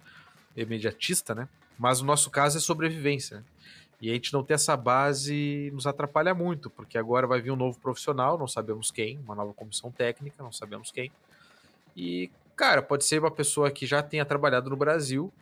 imediatista, 0.55 1.35
né? 1.35 1.47
Mas 1.77 2.01
o 2.01 2.05
nosso 2.05 2.29
caso 2.29 2.57
é 2.57 2.61
sobrevivência. 2.61 3.37
Né? 3.37 3.43
E 4.03 4.09
a 4.09 4.13
gente 4.13 4.33
não 4.33 4.43
ter 4.43 4.55
essa 4.55 4.75
base 4.75 5.71
nos 5.73 5.87
atrapalha 5.87 6.33
muito, 6.33 6.69
porque 6.69 6.97
agora 6.97 7.25
vai 7.25 7.39
vir 7.39 7.51
um 7.51 7.55
novo 7.55 7.79
profissional, 7.79 8.37
não 8.37 8.47
sabemos 8.47 8.91
quem, 8.91 9.17
uma 9.19 9.33
nova 9.33 9.53
comissão 9.53 9.89
técnica, 9.89 10.43
não 10.43 10.51
sabemos 10.51 10.91
quem. 10.91 11.09
E, 11.95 12.29
Cara, 12.55 12.83
pode 12.83 13.03
ser 13.05 13.19
uma 13.19 13.31
pessoa 13.31 13.71
que 13.71 13.85
já 13.85 14.03
tenha 14.03 14.23
trabalhado 14.23 14.69
no 14.69 14.75
Brasil 14.75 15.33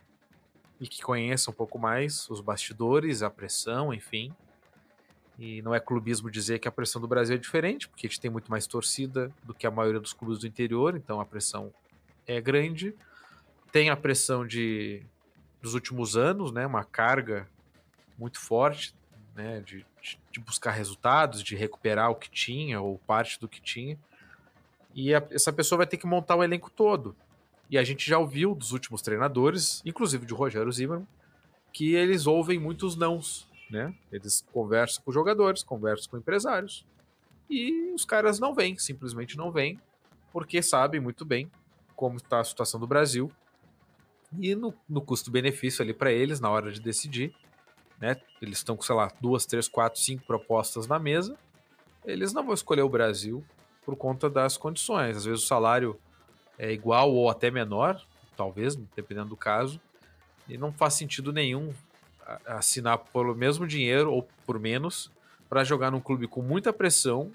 e 0.80 0.88
que 0.88 1.02
conheça 1.02 1.50
um 1.50 1.54
pouco 1.54 1.78
mais 1.78 2.28
os 2.30 2.40
bastidores, 2.40 3.22
a 3.22 3.28
pressão, 3.28 3.92
enfim. 3.92 4.32
E 5.38 5.60
não 5.60 5.74
é 5.74 5.80
clubismo 5.80 6.30
dizer 6.30 6.58
que 6.58 6.66
a 6.66 6.72
pressão 6.72 7.00
do 7.00 7.08
Brasil 7.08 7.36
é 7.36 7.38
diferente, 7.38 7.86
porque 7.86 8.06
a 8.06 8.08
gente 8.08 8.20
tem 8.20 8.30
muito 8.30 8.50
mais 8.50 8.66
torcida 8.66 9.30
do 9.42 9.52
que 9.52 9.66
a 9.66 9.70
maioria 9.70 10.00
dos 10.00 10.12
clubes 10.12 10.38
do 10.38 10.46
interior, 10.46 10.96
então 10.96 11.20
a 11.20 11.26
pressão 11.26 11.72
é 12.26 12.40
grande. 12.40 12.94
Tem 13.70 13.90
a 13.90 13.96
pressão 13.96 14.46
de 14.46 15.04
dos 15.60 15.74
últimos 15.74 16.16
anos, 16.16 16.50
né, 16.50 16.66
uma 16.66 16.82
carga 16.82 17.46
muito 18.22 18.40
forte, 18.40 18.94
né, 19.34 19.60
de, 19.60 19.84
de 20.30 20.40
buscar 20.40 20.70
resultados, 20.70 21.42
de 21.42 21.56
recuperar 21.56 22.10
o 22.10 22.14
que 22.14 22.30
tinha 22.30 22.80
ou 22.80 22.98
parte 22.98 23.40
do 23.40 23.48
que 23.48 23.60
tinha. 23.60 23.98
E 24.94 25.14
a, 25.14 25.22
essa 25.30 25.52
pessoa 25.52 25.78
vai 25.78 25.86
ter 25.86 25.96
que 25.96 26.06
montar 26.06 26.36
o 26.36 26.44
elenco 26.44 26.70
todo. 26.70 27.16
E 27.68 27.78
a 27.78 27.82
gente 27.82 28.08
já 28.08 28.18
ouviu 28.18 28.54
dos 28.54 28.72
últimos 28.72 29.02
treinadores, 29.02 29.82
inclusive 29.84 30.26
de 30.26 30.34
Rogério 30.34 30.70
Zimmermann, 30.70 31.06
que 31.72 31.94
eles 31.94 32.26
ouvem 32.26 32.58
muitos 32.58 32.96
nãos, 32.96 33.48
né? 33.70 33.94
Eles 34.12 34.44
conversam 34.52 35.02
com 35.02 35.10
jogadores, 35.10 35.62
conversam 35.62 36.10
com 36.10 36.18
empresários. 36.18 36.84
E 37.48 37.92
os 37.94 38.04
caras 38.04 38.38
não 38.38 38.54
vêm, 38.54 38.76
simplesmente 38.76 39.36
não 39.36 39.50
vêm, 39.50 39.80
porque 40.30 40.62
sabem 40.62 41.00
muito 41.00 41.24
bem 41.24 41.50
como 41.96 42.18
está 42.18 42.40
a 42.40 42.44
situação 42.44 42.78
do 42.78 42.86
Brasil. 42.86 43.32
E 44.38 44.54
no, 44.54 44.74
no 44.88 45.00
custo-benefício 45.00 45.82
ali 45.82 45.94
para 45.94 46.12
eles, 46.12 46.40
na 46.40 46.50
hora 46.50 46.70
de 46.70 46.80
decidir, 46.80 47.34
né? 48.00 48.16
Eles 48.40 48.58
estão 48.58 48.76
com, 48.76 48.82
sei 48.82 48.94
lá, 48.94 49.10
duas, 49.20 49.46
três, 49.46 49.68
quatro, 49.68 50.00
cinco 50.00 50.24
propostas 50.26 50.86
na 50.86 50.98
mesa. 50.98 51.36
Eles 52.04 52.32
não 52.32 52.44
vão 52.44 52.54
escolher 52.54 52.82
o 52.82 52.88
Brasil 52.88 53.44
por 53.84 53.96
conta 53.96 54.28
das 54.28 54.56
condições. 54.56 55.16
Às 55.16 55.24
vezes 55.24 55.42
o 55.42 55.46
salário 55.46 55.98
é 56.58 56.72
igual 56.72 57.12
ou 57.12 57.30
até 57.30 57.50
menor, 57.50 58.00
talvez, 58.36 58.74
dependendo 58.96 59.30
do 59.30 59.36
caso, 59.36 59.80
e 60.48 60.58
não 60.58 60.72
faz 60.72 60.94
sentido 60.94 61.32
nenhum 61.32 61.72
assinar 62.46 62.98
pelo 62.98 63.34
mesmo 63.34 63.66
dinheiro 63.66 64.12
ou 64.12 64.28
por 64.46 64.58
menos 64.58 65.10
para 65.48 65.64
jogar 65.64 65.90
num 65.90 66.00
clube 66.00 66.26
com 66.26 66.40
muita 66.40 66.72
pressão 66.72 67.30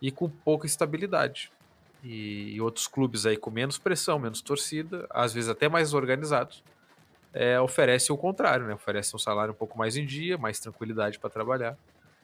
e 0.00 0.10
com 0.10 0.28
pouca 0.28 0.66
estabilidade. 0.66 1.50
E, 2.04 2.54
e, 2.54 2.60
outros 2.60 2.86
clubes 2.86 3.26
aí 3.26 3.36
com 3.36 3.50
menos 3.50 3.78
pressão, 3.78 4.18
menos 4.18 4.40
torcida, 4.40 5.06
às 5.10 5.32
vezes 5.32 5.48
até 5.48 5.68
mais 5.68 5.94
organizados, 5.94 6.62
é, 7.36 7.60
oferecem 7.60 8.14
o 8.14 8.18
contrário, 8.18 8.66
né? 8.66 8.74
Oferecem 8.74 9.14
um 9.14 9.18
salário 9.18 9.52
um 9.52 9.56
pouco 9.56 9.76
mais 9.76 9.94
em 9.94 10.06
dia, 10.06 10.38
mais 10.38 10.58
tranquilidade 10.58 11.18
para 11.18 11.28
trabalhar. 11.28 11.76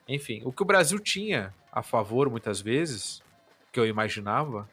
Enfim, 0.07 0.41
o 0.43 0.51
que 0.51 0.63
o 0.63 0.65
Brasil 0.65 0.97
tinha 0.99 1.53
a 1.71 1.83
favor 1.83 2.29
muitas 2.31 2.59
vezes, 2.59 3.21
que 3.71 3.79
eu 3.79 3.85
imaginava, 3.85 4.67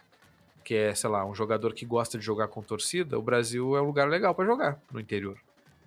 que 0.64 0.75
é, 0.75 0.94
sei 0.94 1.11
lá, 1.11 1.26
um 1.26 1.35
jogador 1.35 1.75
que 1.75 1.85
gosta 1.85 2.18
de 2.18 2.25
jogar 2.25 2.49
com 2.49 2.62
torcida, 2.62 3.18
o 3.18 3.23
Brasil 3.23 3.76
é 3.76 3.82
um 3.82 3.85
lugar 3.85 4.09
legal 4.09 4.35
para 4.35 4.47
jogar 4.47 4.80
no 4.90 4.99
interior. 4.99 5.38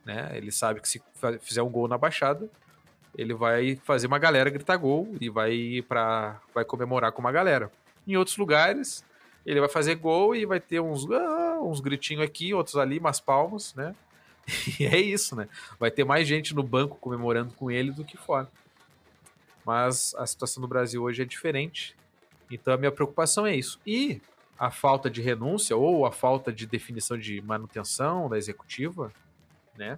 Né? 0.06 0.32
Ele 0.36 0.52
sabe 0.52 0.82
que 0.82 0.88
se 0.88 1.02
fizer 1.42 1.64
um 1.64 1.70
gol 1.70 1.88
na 1.88 1.98
baixada, 1.98 2.48
ele 3.18 3.34
vai 3.34 3.76
fazer 3.84 4.06
uma 4.06 4.20
galera 4.20 4.52
gritar 4.52 4.78
gol 4.78 5.16
e 5.20 5.30
vai 5.30 5.84
para 5.88 6.40
vai 6.54 6.64
comemorar 6.64 7.12
com 7.12 7.22
uma 7.22 7.32
galera. 7.32 7.72
Em 8.08 8.18
outros 8.18 8.38
lugares, 8.38 9.04
ele 9.46 9.60
vai 9.60 9.70
fazer 9.70 9.96
gol 9.96 10.36
e 10.36 10.46
vai 10.46 10.60
ter 10.60 10.80
uns 10.80 11.10
ah, 11.12 11.60
uns 11.62 11.80
gritinhos 11.80 12.24
aqui, 12.24 12.54
outros 12.54 12.76
ali, 12.76 13.00
umas 13.00 13.20
palmas, 13.20 13.74
né? 13.76 13.96
E 14.80 14.86
é 14.86 15.00
isso, 15.00 15.36
né? 15.36 15.48
Vai 15.80 15.92
ter 15.92 16.04
mais 16.04 16.28
gente 16.28 16.54
no 16.54 16.64
banco 16.64 16.98
comemorando 16.98 17.54
com 17.54 17.72
ele 17.72 17.92
do 17.92 18.04
que 18.04 18.18
fora. 18.18 18.50
Mas 19.66 20.14
a 20.16 20.26
situação 20.26 20.62
do 20.62 20.68
Brasil 20.68 21.02
hoje 21.02 21.22
é 21.22 21.26
diferente. 21.26 21.96
Então 22.52 22.74
a 22.74 22.78
minha 22.78 22.92
preocupação 22.92 23.46
é 23.46 23.56
isso. 23.56 23.80
E 23.86 24.22
a 24.58 24.70
falta 24.70 25.10
de 25.10 25.22
renúncia 25.22 25.76
ou 25.76 26.06
a 26.06 26.12
falta 26.12 26.52
de 26.52 26.66
definição 26.66 27.18
de 27.18 27.42
manutenção 27.42 28.30
da 28.30 28.38
executiva, 28.38 29.12
né? 29.76 29.98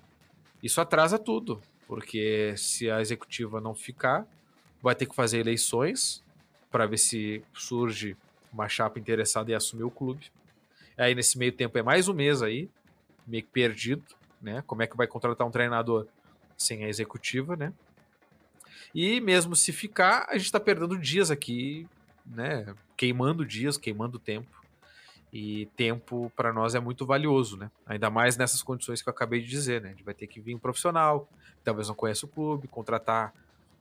Isso 0.63 0.79
atrasa 0.81 1.19
tudo, 1.19 1.61
porque 1.87 2.55
se 2.57 2.89
a 2.89 3.01
executiva 3.01 3.59
não 3.59 3.75
ficar, 3.75 4.25
vai 4.81 4.95
ter 4.95 5.05
que 5.05 5.15
fazer 5.15 5.39
eleições 5.39 6.23
para 6.71 6.85
ver 6.85 6.97
se 6.97 7.43
surge 7.53 8.15
uma 8.51 8.67
chapa 8.69 8.99
interessada 8.99 9.51
em 9.51 9.55
assumir 9.55 9.83
o 9.83 9.91
clube. 9.91 10.31
Aí 10.97 11.13
nesse 11.13 11.37
meio 11.37 11.51
tempo 11.51 11.77
é 11.77 11.83
mais 11.83 12.07
um 12.07 12.13
mês 12.13 12.41
aí, 12.41 12.69
meio 13.27 13.43
que 13.43 13.49
perdido, 13.49 14.03
né? 14.45 14.63
Como 14.65 14.81
é 14.81 14.87
que 14.87 14.95
vai 14.95 15.07
contratar 15.07 15.45
um 15.45 15.51
treinador 15.51 16.07
sem 16.55 16.85
a 16.85 16.87
executiva, 16.87 17.57
né? 17.57 17.73
E 18.93 19.19
mesmo 19.19 19.55
se 19.55 19.73
ficar, 19.73 20.27
a 20.29 20.37
gente 20.37 20.45
está 20.45 20.59
perdendo 20.59 20.97
dias 20.97 21.29
aqui 21.29 21.85
né, 22.25 22.73
queimando 22.97 23.45
dias, 23.45 23.77
queimando 23.77 24.17
tempo. 24.17 24.63
E 25.31 25.65
tempo 25.75 26.31
para 26.33 26.53
nós 26.53 26.75
é 26.75 26.79
muito 26.79 27.05
valioso, 27.05 27.57
né? 27.57 27.69
Ainda 27.85 28.09
mais 28.09 28.37
nessas 28.37 28.63
condições 28.63 29.01
que 29.01 29.09
eu 29.09 29.11
acabei 29.11 29.41
de 29.41 29.47
dizer, 29.47 29.81
né? 29.81 29.89
A 29.89 29.91
gente 29.91 30.03
vai 30.03 30.13
ter 30.13 30.27
que 30.27 30.39
vir 30.39 30.55
um 30.55 30.59
profissional, 30.59 31.27
talvez 31.61 31.89
não 31.89 31.95
conheça 31.95 32.25
o 32.25 32.29
clube, 32.29 32.69
contratar 32.69 33.33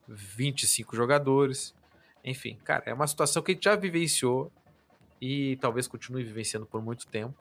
25 0.09 0.97
jogadores. 0.97 1.73
Enfim, 2.25 2.59
cara, 2.64 2.83
é 2.87 2.92
uma 2.92 3.06
situação 3.06 3.40
que 3.40 3.52
a 3.52 3.54
gente 3.54 3.64
já 3.64 3.76
vivenciou 3.76 4.50
e 5.21 5.56
talvez 5.61 5.87
continue 5.87 6.25
vivenciando 6.25 6.66
por 6.66 6.83
muito 6.83 7.06
tempo. 7.06 7.35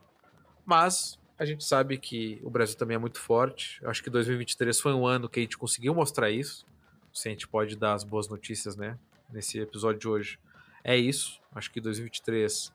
Mas 0.63 1.17
a 1.37 1.45
gente 1.45 1.63
sabe 1.63 1.97
que 1.97 2.39
o 2.43 2.49
Brasil 2.49 2.77
também 2.77 2.95
é 2.95 2.99
muito 2.99 3.19
forte. 3.19 3.79
Acho 3.85 4.03
que 4.03 4.09
2023 4.09 4.79
foi 4.79 4.93
um 4.93 5.05
ano 5.05 5.27
que 5.27 5.39
a 5.39 5.43
gente 5.43 5.57
conseguiu 5.57 5.93
mostrar 5.93 6.29
isso. 6.29 6.65
Se 7.11 7.27
a 7.27 7.31
gente 7.31 7.47
pode 7.47 7.75
dar 7.75 7.93
as 7.93 8.03
boas 8.03 8.27
notícias, 8.27 8.75
né? 8.75 8.97
Nesse 9.31 9.59
episódio 9.59 9.99
de 9.99 10.07
hoje 10.07 10.39
é 10.83 10.95
isso. 10.95 11.39
Acho 11.53 11.71
que 11.71 11.81
2023 11.81 12.71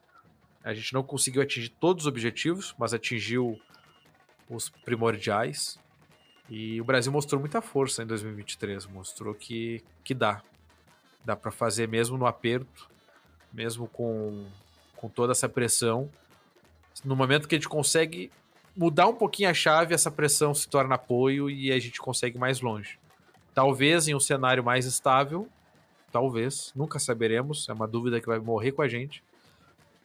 a 0.64 0.74
gente 0.74 0.92
não 0.92 1.02
conseguiu 1.02 1.40
atingir 1.40 1.68
todos 1.68 2.04
os 2.04 2.08
objetivos, 2.08 2.74
mas 2.78 2.92
atingiu 2.92 3.60
os 4.50 4.68
primordiais. 4.68 5.78
E 6.48 6.80
o 6.80 6.84
Brasil 6.84 7.12
mostrou 7.12 7.40
muita 7.40 7.60
força 7.60 8.02
em 8.02 8.06
2023, 8.06 8.86
mostrou 8.86 9.34
que, 9.34 9.82
que 10.02 10.14
dá. 10.14 10.42
Dá 11.24 11.36
para 11.36 11.50
fazer 11.50 11.86
mesmo 11.86 12.16
no 12.16 12.26
aperto, 12.26 12.88
mesmo 13.52 13.86
com, 13.86 14.46
com 14.96 15.08
toda 15.08 15.32
essa 15.32 15.48
pressão. 15.48 16.10
No 17.04 17.14
momento 17.14 17.46
que 17.46 17.54
a 17.54 17.58
gente 17.58 17.68
consegue 17.68 18.32
mudar 18.78 19.08
um 19.08 19.14
pouquinho 19.14 19.50
a 19.50 19.54
chave, 19.54 19.92
essa 19.92 20.08
pressão 20.08 20.54
se 20.54 20.68
torna 20.68 20.94
apoio 20.94 21.50
e 21.50 21.73
a 21.73 21.78
gente 21.80 22.00
consegue 22.00 22.38
mais 22.38 22.61
longe. 22.61 22.97
Talvez 23.52 24.06
em 24.06 24.14
um 24.14 24.20
cenário 24.20 24.62
mais 24.62 24.87
estável, 24.87 25.49
talvez, 26.12 26.73
nunca 26.76 27.00
saberemos, 27.00 27.68
é 27.68 27.73
uma 27.73 27.88
dúvida 27.88 28.20
que 28.20 28.28
vai 28.28 28.38
morrer 28.38 28.70
com 28.70 28.80
a 28.80 28.87
gente. 28.87 29.25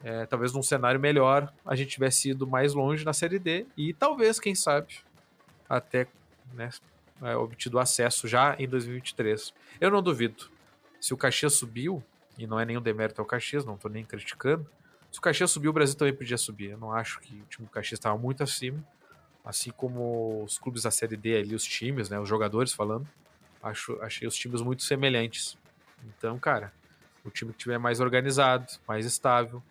É, 0.02 0.26
talvez 0.26 0.52
num 0.52 0.62
cenário 0.62 0.98
melhor 0.98 1.50
a 1.64 1.76
gente 1.76 1.90
tivesse 1.90 2.30
ido 2.30 2.48
mais 2.48 2.74
longe 2.74 3.04
na 3.04 3.12
Série 3.12 3.38
D 3.38 3.64
e 3.76 3.94
talvez, 3.94 4.40
quem 4.40 4.56
sabe, 4.56 4.96
até 5.68 6.08
né, 6.52 6.68
é, 7.22 7.36
obtido 7.36 7.78
acesso 7.78 8.26
já 8.26 8.56
em 8.58 8.68
2023. 8.68 9.54
Eu 9.80 9.88
não 9.88 10.02
duvido. 10.02 10.50
Se 11.00 11.14
o 11.14 11.16
Caxias 11.16 11.54
subiu, 11.54 12.02
e 12.36 12.44
não 12.44 12.58
é 12.58 12.64
nenhum 12.64 12.82
demérito 12.82 13.20
ao 13.20 13.26
Caxias, 13.26 13.64
não 13.64 13.76
estou 13.76 13.88
nem 13.88 14.04
criticando, 14.04 14.68
se 15.14 15.18
o 15.20 15.22
Caxias 15.22 15.52
subiu, 15.52 15.70
o 15.70 15.72
Brasil 15.72 15.96
também 15.96 16.12
podia 16.12 16.36
subir. 16.36 16.70
Eu 16.70 16.78
não 16.78 16.90
acho 16.90 17.20
que 17.20 17.36
o 17.40 17.44
time 17.44 17.68
do 17.68 17.70
Caxias 17.70 18.00
estava 18.00 18.18
muito 18.18 18.42
acima, 18.42 18.84
assim 19.44 19.70
como 19.70 20.42
os 20.42 20.58
clubes 20.58 20.82
da 20.82 20.90
Série 20.90 21.16
D 21.16 21.36
ali, 21.36 21.54
os 21.54 21.62
times, 21.62 22.10
né, 22.10 22.18
os 22.18 22.28
jogadores 22.28 22.72
falando, 22.72 23.08
acho, 23.62 23.96
achei 24.02 24.26
os 24.26 24.34
times 24.34 24.60
muito 24.60 24.82
semelhantes. 24.82 25.56
Então, 26.04 26.36
cara, 26.36 26.72
o 27.24 27.30
time 27.30 27.52
que 27.52 27.58
tiver 27.58 27.78
mais 27.78 28.00
organizado, 28.00 28.66
mais 28.88 29.06
estável, 29.06 29.62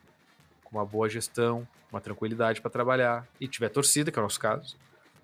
com 0.63 0.77
uma 0.77 0.85
boa 0.85 1.09
gestão, 1.09 1.67
uma 1.91 1.99
tranquilidade 1.99 2.61
para 2.61 2.71
trabalhar 2.71 3.27
e 3.37 3.45
tiver 3.45 3.67
torcida, 3.67 4.13
que 4.13 4.17
é 4.17 4.21
o 4.21 4.23
nosso 4.23 4.39
caso, 4.39 4.77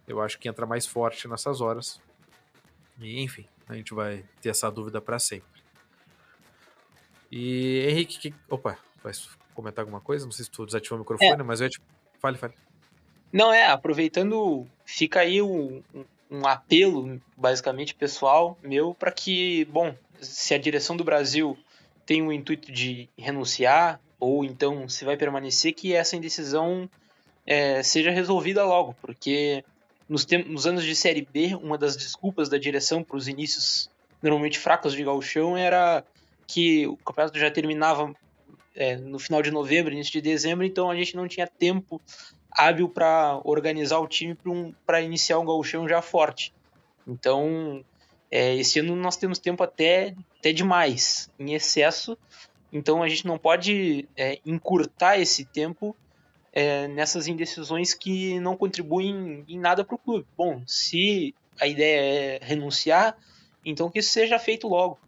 eu 0.05 0.21
acho 0.21 0.37
que 0.37 0.49
entra 0.49 0.65
mais 0.65 0.85
forte 0.85 1.29
nessas 1.29 1.61
horas. 1.61 2.01
E, 2.99 3.21
enfim, 3.21 3.47
a 3.69 3.73
gente 3.73 3.93
vai 3.93 4.25
ter 4.41 4.49
essa 4.49 4.69
dúvida 4.69 4.99
para 4.99 5.17
sempre. 5.17 5.61
E 7.31 7.85
Henrique, 7.87 8.19
que... 8.19 8.35
opa, 8.49 8.77
comentar 9.59 9.83
alguma 9.83 10.01
coisa? 10.01 10.25
Não 10.25 10.31
sei 10.31 10.45
se 10.45 10.51
tu 10.51 10.65
desativou 10.65 10.97
o 10.97 11.01
microfone, 11.01 11.41
é. 11.41 11.43
mas 11.43 11.61
eu 11.61 11.69
te... 11.69 11.79
fale, 12.19 12.37
fale. 12.37 12.53
Não, 13.31 13.53
é, 13.53 13.67
aproveitando, 13.67 14.65
fica 14.85 15.19
aí 15.19 15.41
um, 15.41 15.83
um 16.31 16.47
apelo, 16.47 17.21
basicamente, 17.37 17.93
pessoal, 17.93 18.57
meu, 18.63 18.93
para 18.93 19.11
que, 19.11 19.65
bom, 19.65 19.95
se 20.19 20.53
a 20.53 20.57
direção 20.57 20.97
do 20.97 21.03
Brasil 21.03 21.57
tem 22.05 22.21
o 22.21 22.31
intuito 22.31 22.71
de 22.71 23.07
renunciar, 23.17 23.99
ou 24.19 24.43
então 24.43 24.89
se 24.89 25.05
vai 25.05 25.15
permanecer, 25.15 25.73
que 25.73 25.93
essa 25.93 26.15
indecisão 26.15 26.89
é, 27.45 27.83
seja 27.83 28.11
resolvida 28.11 28.65
logo, 28.65 28.95
porque 29.01 29.63
nos, 30.07 30.25
nos, 30.47 30.65
anos 30.65 30.83
de 30.83 30.95
Série 30.95 31.27
B, 31.31 31.55
uma 31.55 31.77
das 31.77 31.95
desculpas 31.95 32.49
da 32.49 32.57
direção 32.57 33.03
para 33.03 33.15
os 33.15 33.27
inícios 33.27 33.89
normalmente 34.21 34.59
fracos 34.59 34.93
de 34.93 35.03
gauchão 35.03 35.55
era 35.55 36.03
que 36.47 36.87
o 36.87 36.97
campeonato 36.97 37.39
já 37.39 37.49
terminava 37.51 38.13
é, 38.75 38.95
no 38.95 39.19
final 39.19 39.41
de 39.41 39.51
novembro, 39.51 39.93
início 39.93 40.13
de 40.13 40.21
dezembro, 40.21 40.65
então 40.65 40.89
a 40.89 40.95
gente 40.95 41.15
não 41.15 41.27
tinha 41.27 41.47
tempo 41.47 42.01
hábil 42.51 42.89
para 42.89 43.39
organizar 43.43 43.99
o 43.99 44.07
time 44.07 44.35
para 44.35 44.51
um, 44.51 45.03
iniciar 45.03 45.39
um 45.39 45.45
gauchão 45.45 45.87
já 45.87 46.01
forte. 46.01 46.53
Então, 47.07 47.83
é, 48.31 48.55
esse 48.55 48.79
ano 48.79 48.95
nós 48.95 49.17
temos 49.17 49.39
tempo 49.39 49.63
até, 49.63 50.15
até 50.37 50.51
demais, 50.51 51.29
em 51.39 51.53
excesso, 51.53 52.17
então 52.71 53.01
a 53.01 53.09
gente 53.09 53.25
não 53.25 53.37
pode 53.37 54.07
é, 54.15 54.39
encurtar 54.45 55.17
esse 55.17 55.45
tempo 55.45 55.95
é, 56.53 56.87
nessas 56.87 57.27
indecisões 57.27 57.93
que 57.93 58.39
não 58.39 58.55
contribuem 58.55 59.43
em 59.47 59.59
nada 59.59 59.83
para 59.83 59.95
o 59.95 59.99
clube. 59.99 60.27
Bom, 60.37 60.61
se 60.65 61.33
a 61.59 61.67
ideia 61.67 61.99
é 61.99 62.39
renunciar, 62.41 63.17
então 63.65 63.89
que 63.89 63.99
isso 63.99 64.11
seja 64.11 64.39
feito 64.39 64.67
logo, 64.67 64.99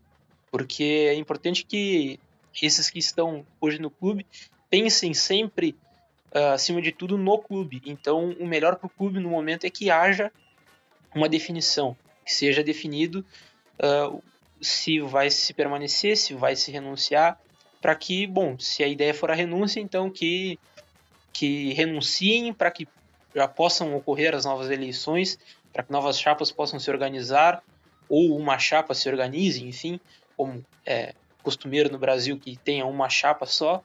porque 0.51 1.07
é 1.09 1.15
importante 1.15 1.63
que 1.65 2.19
esses 2.61 2.89
que 2.89 2.99
estão 2.99 3.45
hoje 3.59 3.79
no 3.79 3.89
clube 3.89 4.25
pensem 4.69 5.13
sempre, 5.13 5.75
uh, 6.33 6.53
acima 6.53 6.81
de 6.81 6.91
tudo, 6.91 7.17
no 7.17 7.37
clube. 7.37 7.81
Então, 7.85 8.31
o 8.39 8.47
melhor 8.47 8.77
para 8.77 8.87
o 8.87 8.89
clube 8.89 9.19
no 9.19 9.29
momento 9.29 9.65
é 9.65 9.69
que 9.69 9.91
haja 9.91 10.31
uma 11.13 11.27
definição, 11.27 11.95
que 12.25 12.33
seja 12.33 12.63
definido 12.63 13.25
uh, 13.79 14.23
se 14.61 14.99
vai 14.99 15.29
se 15.29 15.53
permanecer, 15.53 16.15
se 16.15 16.33
vai 16.33 16.55
se 16.55 16.71
renunciar, 16.71 17.39
para 17.81 17.95
que, 17.95 18.27
bom, 18.27 18.57
se 18.59 18.83
a 18.83 18.87
ideia 18.87 19.13
for 19.13 19.31
a 19.31 19.35
renúncia, 19.35 19.79
então 19.79 20.09
que, 20.09 20.59
que 21.33 21.73
renunciem 21.73 22.53
para 22.53 22.69
que 22.69 22.87
já 23.35 23.47
possam 23.47 23.95
ocorrer 23.95 24.35
as 24.35 24.45
novas 24.45 24.69
eleições, 24.69 25.39
para 25.73 25.83
que 25.83 25.91
novas 25.91 26.19
chapas 26.19 26.51
possam 26.51 26.79
se 26.79 26.91
organizar, 26.91 27.63
ou 28.07 28.37
uma 28.37 28.59
chapa 28.59 28.93
se 28.93 29.09
organize, 29.09 29.65
enfim, 29.65 29.99
como 30.37 30.63
é 30.85 31.13
costumeiro 31.41 31.91
no 31.91 31.97
Brasil 31.97 32.37
que 32.37 32.57
tenha 32.57 32.85
uma 32.85 33.09
chapa 33.09 33.45
só, 33.45 33.83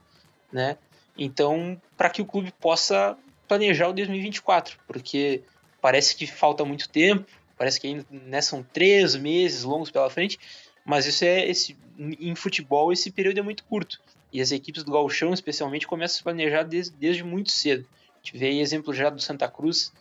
né? 0.53 0.77
Então, 1.17 1.81
para 1.97 2.11
que 2.11 2.21
o 2.21 2.27
clube 2.27 2.53
possa 2.61 3.17
planejar 3.49 3.89
o 3.89 3.93
2024, 3.93 4.79
porque 4.87 5.43
parece 5.81 6.15
que 6.15 6.27
falta 6.27 6.65
muito 6.65 6.89
tempo, 6.89 7.27
parece 7.57 7.81
que 7.81 7.87
ainda 7.87 8.05
né, 8.11 8.41
são 8.41 8.63
três 8.63 9.17
meses 9.17 9.63
longos 9.63 9.91
pela 9.91 10.11
frente, 10.11 10.39
mas 10.85 11.07
isso 11.07 11.25
é 11.25 11.49
esse 11.49 11.77
em 11.99 12.35
futebol 12.35 12.93
esse 12.93 13.11
período 13.11 13.39
é 13.39 13.43
muito 13.43 13.65
curto. 13.65 14.01
E 14.33 14.41
as 14.41 14.53
equipes 14.53 14.85
do 14.85 14.93
Gauchão, 14.93 15.33
especialmente, 15.33 15.87
começam 15.87 16.17
a 16.17 16.19
se 16.19 16.23
planejar 16.23 16.63
desde, 16.63 16.95
desde 16.97 17.25
muito 17.25 17.51
cedo. 17.51 17.87
A 18.13 18.19
gente 18.19 18.37
vê 18.37 18.49
aí 18.49 18.61
exemplo 18.61 18.93
já 18.93 19.09
do 19.09 19.21
Santa 19.21 19.49
Cruz 19.49 19.93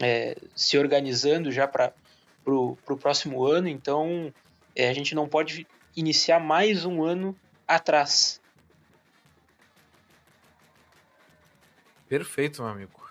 é, 0.00 0.36
se 0.54 0.78
organizando 0.78 1.50
já 1.50 1.66
para 1.66 1.92
o 2.46 2.76
próximo 2.98 3.44
ano, 3.44 3.68
então 3.68 4.32
é, 4.74 4.88
a 4.88 4.94
gente 4.94 5.14
não 5.14 5.28
pode 5.28 5.66
iniciar 5.96 6.38
mais 6.38 6.84
um 6.84 7.02
ano 7.02 7.34
atrás. 7.66 8.40
Perfeito, 12.08 12.62
meu 12.62 12.70
amigo. 12.70 13.10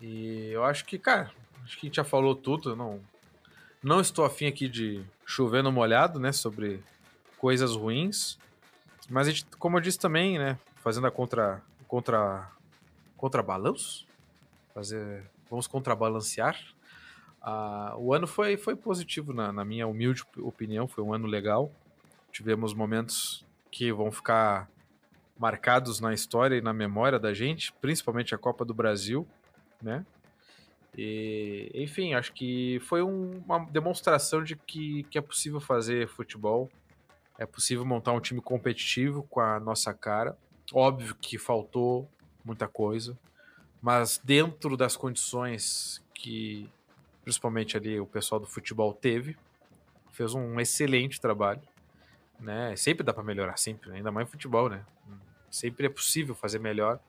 E 0.00 0.48
eu 0.50 0.64
acho 0.64 0.84
que, 0.84 0.98
cara, 0.98 1.30
acho 1.62 1.78
que 1.78 1.86
a 1.86 1.88
gente 1.88 1.96
já 1.96 2.04
falou 2.04 2.34
tudo. 2.34 2.74
Não, 2.74 3.00
não 3.82 4.00
estou 4.00 4.24
afim 4.24 4.46
aqui 4.46 4.68
de 4.68 5.04
chover 5.24 5.62
no 5.62 5.70
molhado, 5.70 6.18
né? 6.18 6.32
Sobre 6.32 6.82
coisas 7.38 7.76
ruins. 7.76 8.38
Mas 9.08 9.28
a 9.28 9.30
gente, 9.30 9.46
como 9.58 9.76
eu 9.76 9.80
disse 9.80 9.98
também, 9.98 10.38
né? 10.38 10.58
Fazendo 10.76 11.06
a 11.06 11.10
contra. 11.10 11.62
contra. 11.86 12.50
contrabalanço? 13.16 14.06
Fazer. 14.74 15.30
Vamos 15.48 15.66
contrabalancear. 15.68 16.58
Ah, 17.48 17.94
o 17.96 18.12
ano 18.12 18.26
foi, 18.26 18.56
foi 18.56 18.74
positivo, 18.74 19.32
na, 19.32 19.52
na 19.52 19.64
minha 19.64 19.86
humilde 19.86 20.24
opinião. 20.38 20.88
Foi 20.88 21.04
um 21.04 21.14
ano 21.14 21.28
legal. 21.28 21.70
Tivemos 22.32 22.74
momentos 22.74 23.46
que 23.70 23.92
vão 23.92 24.10
ficar 24.10 24.68
marcados 25.38 26.00
na 26.00 26.12
história 26.12 26.56
e 26.56 26.60
na 26.60 26.72
memória 26.72 27.20
da 27.20 27.32
gente, 27.32 27.72
principalmente 27.74 28.34
a 28.34 28.38
Copa 28.38 28.64
do 28.64 28.74
Brasil, 28.74 29.24
né? 29.80 30.04
E, 30.98 31.70
enfim, 31.72 32.14
acho 32.14 32.32
que 32.32 32.80
foi 32.80 33.00
um, 33.02 33.40
uma 33.46 33.64
demonstração 33.66 34.42
de 34.42 34.56
que, 34.56 35.04
que 35.04 35.16
é 35.16 35.20
possível 35.20 35.60
fazer 35.60 36.08
futebol, 36.08 36.68
é 37.38 37.46
possível 37.46 37.84
montar 37.84 38.12
um 38.12 38.20
time 38.20 38.40
competitivo 38.40 39.22
com 39.30 39.38
a 39.38 39.60
nossa 39.60 39.94
cara. 39.94 40.36
Óbvio 40.72 41.14
que 41.14 41.38
faltou 41.38 42.10
muita 42.44 42.66
coisa, 42.66 43.16
mas 43.80 44.20
dentro 44.24 44.76
das 44.76 44.96
condições 44.96 46.02
que 46.12 46.68
principalmente 47.26 47.76
ali 47.76 47.98
o 47.98 48.06
pessoal 48.06 48.40
do 48.40 48.46
futebol 48.46 48.94
teve, 48.94 49.36
fez 50.12 50.32
um 50.32 50.60
excelente 50.60 51.20
trabalho, 51.20 51.60
né? 52.38 52.76
Sempre 52.76 53.02
dá 53.02 53.12
para 53.12 53.24
melhorar, 53.24 53.56
sempre, 53.56 53.90
ainda 53.90 54.12
mais 54.12 54.28
em 54.28 54.30
futebol, 54.30 54.68
né? 54.68 54.86
Sempre 55.50 55.86
é 55.86 55.88
possível 55.88 56.36
fazer 56.36 56.60
melhor, 56.60 57.00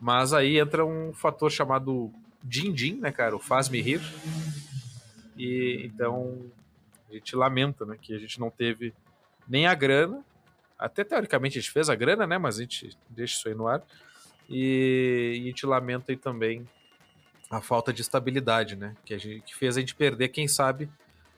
mas 0.00 0.32
aí 0.32 0.58
entra 0.58 0.84
um 0.84 1.12
fator 1.12 1.48
chamado 1.48 2.12
din-din, 2.42 2.96
né, 2.96 3.12
cara? 3.12 3.36
O 3.36 3.38
faz-me 3.38 3.80
rir. 3.80 4.00
E 5.36 5.82
então 5.84 6.44
a 7.08 7.14
gente 7.14 7.36
lamenta, 7.36 7.86
né, 7.86 7.96
que 8.02 8.16
a 8.16 8.18
gente 8.18 8.40
não 8.40 8.50
teve 8.50 8.92
nem 9.46 9.68
a 9.68 9.76
grana. 9.76 10.24
Até 10.76 11.04
teoricamente 11.04 11.56
a 11.56 11.60
gente 11.60 11.70
fez 11.70 11.88
a 11.88 11.94
grana, 11.94 12.26
né? 12.26 12.36
Mas 12.36 12.58
a 12.58 12.62
gente 12.62 12.98
deixa 13.08 13.36
isso 13.36 13.48
aí 13.48 13.54
no 13.54 13.68
ar. 13.68 13.80
E, 14.50 15.36
e 15.36 15.42
a 15.44 15.46
gente 15.46 15.64
lamenta 15.64 16.10
aí 16.10 16.16
também 16.16 16.66
a 17.52 17.60
falta 17.60 17.92
de 17.92 18.00
estabilidade, 18.00 18.76
né? 18.76 18.96
Que, 19.04 19.12
a 19.12 19.18
gente, 19.18 19.42
que 19.42 19.54
fez 19.54 19.76
a 19.76 19.80
gente 19.80 19.94
perder, 19.94 20.28
quem 20.28 20.48
sabe, 20.48 20.88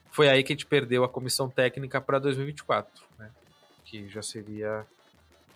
foi 0.09 0.29
aí 0.29 0.43
que 0.43 0.53
a 0.53 0.55
gente 0.55 0.65
perdeu 0.65 1.03
a 1.03 1.09
comissão 1.09 1.49
técnica 1.49 1.99
para 1.99 2.19
2024, 2.19 3.03
né? 3.19 3.29
Que 3.83 4.07
já 4.07 4.21
seria 4.21 4.87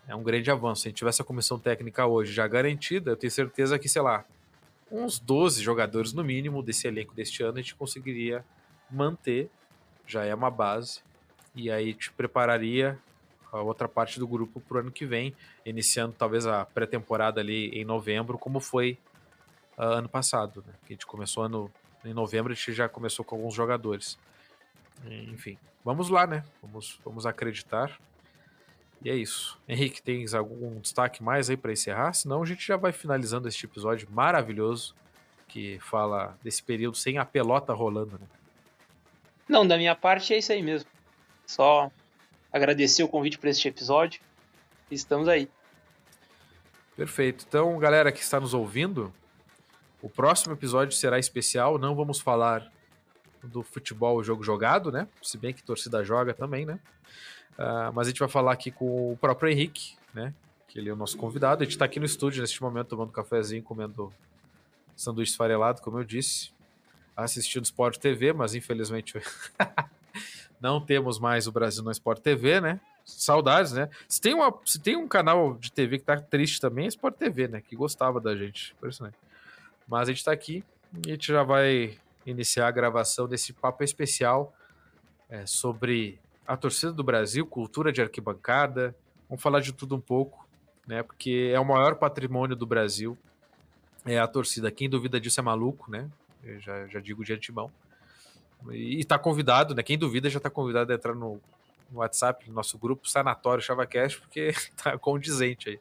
é 0.05 0.13
um 0.13 0.21
grande 0.21 0.51
avanço. 0.51 0.81
Se 0.81 0.87
a 0.87 0.89
gente 0.89 0.97
tivesse 0.97 1.21
a 1.21 1.25
comissão 1.25 1.57
técnica 1.57 2.05
hoje 2.05 2.33
já 2.33 2.45
garantida, 2.45 3.11
eu 3.11 3.15
tenho 3.15 3.31
certeza 3.31 3.79
que, 3.79 3.87
sei 3.87 4.01
lá, 4.01 4.25
uns 4.91 5.17
12 5.17 5.63
jogadores 5.63 6.11
no 6.11 6.25
mínimo 6.25 6.61
desse 6.61 6.87
elenco 6.87 7.13
deste 7.13 7.41
ano 7.41 7.57
a 7.57 7.61
gente 7.61 7.75
conseguiria 7.75 8.43
manter, 8.91 9.49
já 10.05 10.25
é 10.25 10.35
uma 10.35 10.51
base, 10.51 10.99
e 11.55 11.71
aí 11.71 11.93
te 11.93 12.11
prepararia 12.11 12.99
a 13.49 13.61
outra 13.61 13.87
parte 13.87 14.19
do 14.19 14.27
grupo 14.27 14.59
para 14.59 14.77
o 14.77 14.79
ano 14.81 14.91
que 14.91 15.05
vem, 15.05 15.33
iniciando 15.65 16.15
talvez 16.17 16.45
a 16.45 16.65
pré-temporada 16.65 17.39
ali 17.39 17.69
em 17.69 17.85
novembro, 17.85 18.37
como 18.37 18.59
foi 18.59 18.97
uh, 19.79 19.83
ano 19.83 20.09
passado, 20.09 20.63
né? 20.67 20.73
Que 20.85 20.93
a 20.93 20.95
gente 20.95 21.07
começou 21.07 21.43
ano 21.43 21.71
em 22.03 22.13
novembro, 22.13 22.51
a 22.51 22.55
gente 22.55 22.73
já 22.73 22.87
começou 22.89 23.23
com 23.25 23.35
alguns 23.35 23.53
jogadores. 23.53 24.19
Enfim, 25.05 25.57
vamos 25.83 26.09
lá, 26.09 26.27
né? 26.27 26.43
Vamos, 26.61 26.99
vamos 27.03 27.25
acreditar. 27.25 27.97
E 29.01 29.09
é 29.09 29.15
isso. 29.15 29.57
Henrique, 29.67 30.01
tens 30.01 30.33
algum 30.33 30.79
destaque 30.79 31.23
mais 31.23 31.49
aí 31.49 31.55
para 31.55 31.71
encerrar? 31.71 32.13
Senão 32.13 32.43
a 32.43 32.45
gente 32.45 32.65
já 32.65 32.75
vai 32.75 32.91
finalizando 32.91 33.47
este 33.47 33.65
episódio 33.65 34.07
maravilhoso 34.11 34.93
que 35.47 35.79
fala 35.79 36.37
desse 36.43 36.61
período 36.61 36.97
sem 36.97 37.17
a 37.17 37.25
pelota 37.25 37.73
rolando, 37.73 38.19
né? 38.19 38.27
Não, 39.47 39.65
da 39.65 39.77
minha 39.77 39.95
parte 39.95 40.33
é 40.33 40.37
isso 40.37 40.51
aí 40.51 40.61
mesmo. 40.61 40.87
Só 41.47 41.89
agradecer 42.51 43.03
o 43.03 43.07
convite 43.07 43.39
para 43.39 43.49
este 43.49 43.67
episódio. 43.67 44.21
Estamos 44.91 45.27
aí. 45.27 45.49
Perfeito. 46.95 47.45
Então, 47.47 47.79
galera 47.79 48.11
que 48.11 48.21
está 48.21 48.39
nos 48.39 48.53
ouvindo, 48.53 49.11
o 50.01 50.09
próximo 50.09 50.53
episódio 50.53 50.95
será 50.95 51.19
especial. 51.19 51.77
Não 51.77 51.95
vamos 51.95 52.19
falar 52.19 52.71
do 53.43 53.63
futebol 53.63 54.23
jogo 54.23 54.43
jogado, 54.43 54.91
né? 54.91 55.07
Se 55.21 55.37
bem 55.37 55.53
que 55.53 55.63
torcida 55.63 56.03
joga 56.03 56.33
também, 56.33 56.65
né? 56.65 56.79
Uh, 57.57 57.91
mas 57.93 58.07
a 58.07 58.09
gente 58.09 58.19
vai 58.19 58.29
falar 58.29 58.53
aqui 58.53 58.71
com 58.71 59.13
o 59.13 59.17
próprio 59.17 59.49
Henrique, 59.51 59.95
né? 60.13 60.33
Que 60.67 60.79
ele 60.79 60.89
é 60.89 60.93
o 60.93 60.95
nosso 60.95 61.17
convidado. 61.17 61.61
A 61.61 61.65
gente 61.65 61.73
está 61.73 61.85
aqui 61.85 61.99
no 61.99 62.05
estúdio 62.05 62.41
neste 62.41 62.61
momento 62.61 62.87
tomando 62.87 63.09
um 63.09 63.13
cafezinho, 63.13 63.63
comendo 63.63 64.13
sanduíche 64.95 65.31
esfarelado, 65.31 65.81
como 65.81 65.99
eu 65.99 66.03
disse. 66.03 66.51
Assistindo 67.15 67.65
Sport 67.65 67.97
TV, 67.97 68.31
mas 68.31 68.55
infelizmente 68.55 69.21
não 70.59 70.79
temos 70.79 71.19
mais 71.19 71.47
o 71.47 71.51
Brasil 71.51 71.83
no 71.83 71.91
Sport 71.91 72.21
TV, 72.21 72.61
né? 72.61 72.79
Saudades, 73.03 73.73
né? 73.73 73.89
Se 74.07 74.21
tem, 74.21 74.33
uma, 74.33 74.53
se 74.65 74.79
tem 74.79 74.95
um 74.95 75.07
canal 75.07 75.55
de 75.55 75.71
TV 75.71 75.97
que 75.97 76.05
tá 76.05 76.17
triste 76.17 76.61
também, 76.61 76.85
é 76.85 76.89
Sport 76.89 77.15
TV, 77.15 77.47
né? 77.47 77.61
Que 77.61 77.75
gostava 77.75 78.21
da 78.21 78.35
gente. 78.35 78.73
Impressionante. 78.77 79.17
Mas 79.89 80.07
a 80.07 80.11
gente 80.11 80.23
tá 80.23 80.31
aqui 80.31 80.63
e 81.05 81.09
a 81.09 81.13
gente 81.13 81.27
já 81.27 81.41
vai 81.41 81.97
iniciar 82.25 82.67
a 82.67 82.71
gravação 82.71 83.27
desse 83.27 83.51
papo 83.51 83.83
especial 83.83 84.53
é, 85.27 85.45
sobre 85.45 86.19
a 86.47 86.55
torcida 86.55 86.93
do 86.93 87.03
Brasil, 87.03 87.45
cultura 87.45 87.91
de 87.91 88.01
arquibancada. 88.01 88.95
Vamos 89.27 89.41
falar 89.41 89.61
de 89.61 89.73
tudo 89.73 89.95
um 89.95 89.99
pouco, 89.99 90.47
né? 90.87 91.01
Porque 91.01 91.51
é 91.53 91.59
o 91.59 91.65
maior 91.65 91.95
patrimônio 91.95 92.55
do 92.55 92.65
Brasil. 92.65 93.17
É 94.05 94.19
a 94.19 94.27
torcida. 94.27 94.71
Quem 94.71 94.89
duvida 94.89 95.19
disso 95.19 95.39
é 95.39 95.43
maluco, 95.43 95.89
né? 95.89 96.09
Eu 96.43 96.59
já, 96.59 96.87
já 96.87 96.99
digo 96.99 97.23
de 97.25 97.33
antemão. 97.33 97.71
E 98.71 98.99
está 98.99 99.17
convidado, 99.17 99.73
né? 99.73 99.81
Quem 99.81 99.97
duvida 99.97 100.29
já 100.29 100.37
está 100.37 100.49
convidado 100.49 100.91
a 100.91 100.95
entrar 100.95 101.15
no, 101.15 101.41
no 101.91 101.99
WhatsApp, 101.99 102.47
no 102.47 102.53
nosso 102.53 102.77
grupo 102.77 103.07
Sanatório 103.07 103.63
ChavaCast, 103.63 104.19
porque 104.19 104.51
tá 104.81 104.97
condizente 104.97 105.69
aí. 105.69 105.79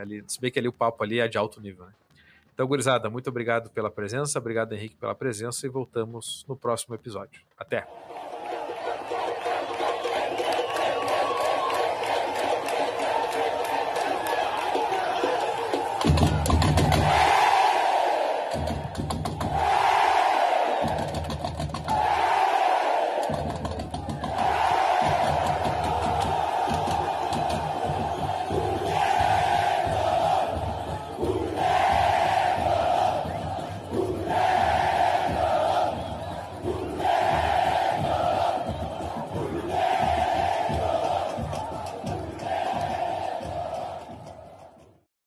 Ali, 0.00 0.24
se 0.26 0.40
bem 0.40 0.50
que 0.50 0.58
ali 0.58 0.68
o 0.68 0.72
papo 0.72 1.02
ali 1.02 1.18
é 1.18 1.26
de 1.26 1.36
alto 1.36 1.60
nível, 1.60 1.86
né? 1.86 1.92
Então, 2.60 2.68
gurizada, 2.68 3.08
muito 3.08 3.30
obrigado 3.30 3.70
pela 3.70 3.90
presença, 3.90 4.38
obrigado, 4.38 4.74
Henrique, 4.74 4.94
pela 4.94 5.14
presença 5.14 5.66
e 5.66 5.70
voltamos 5.70 6.44
no 6.46 6.54
próximo 6.54 6.94
episódio. 6.94 7.40
Até! 7.56 8.09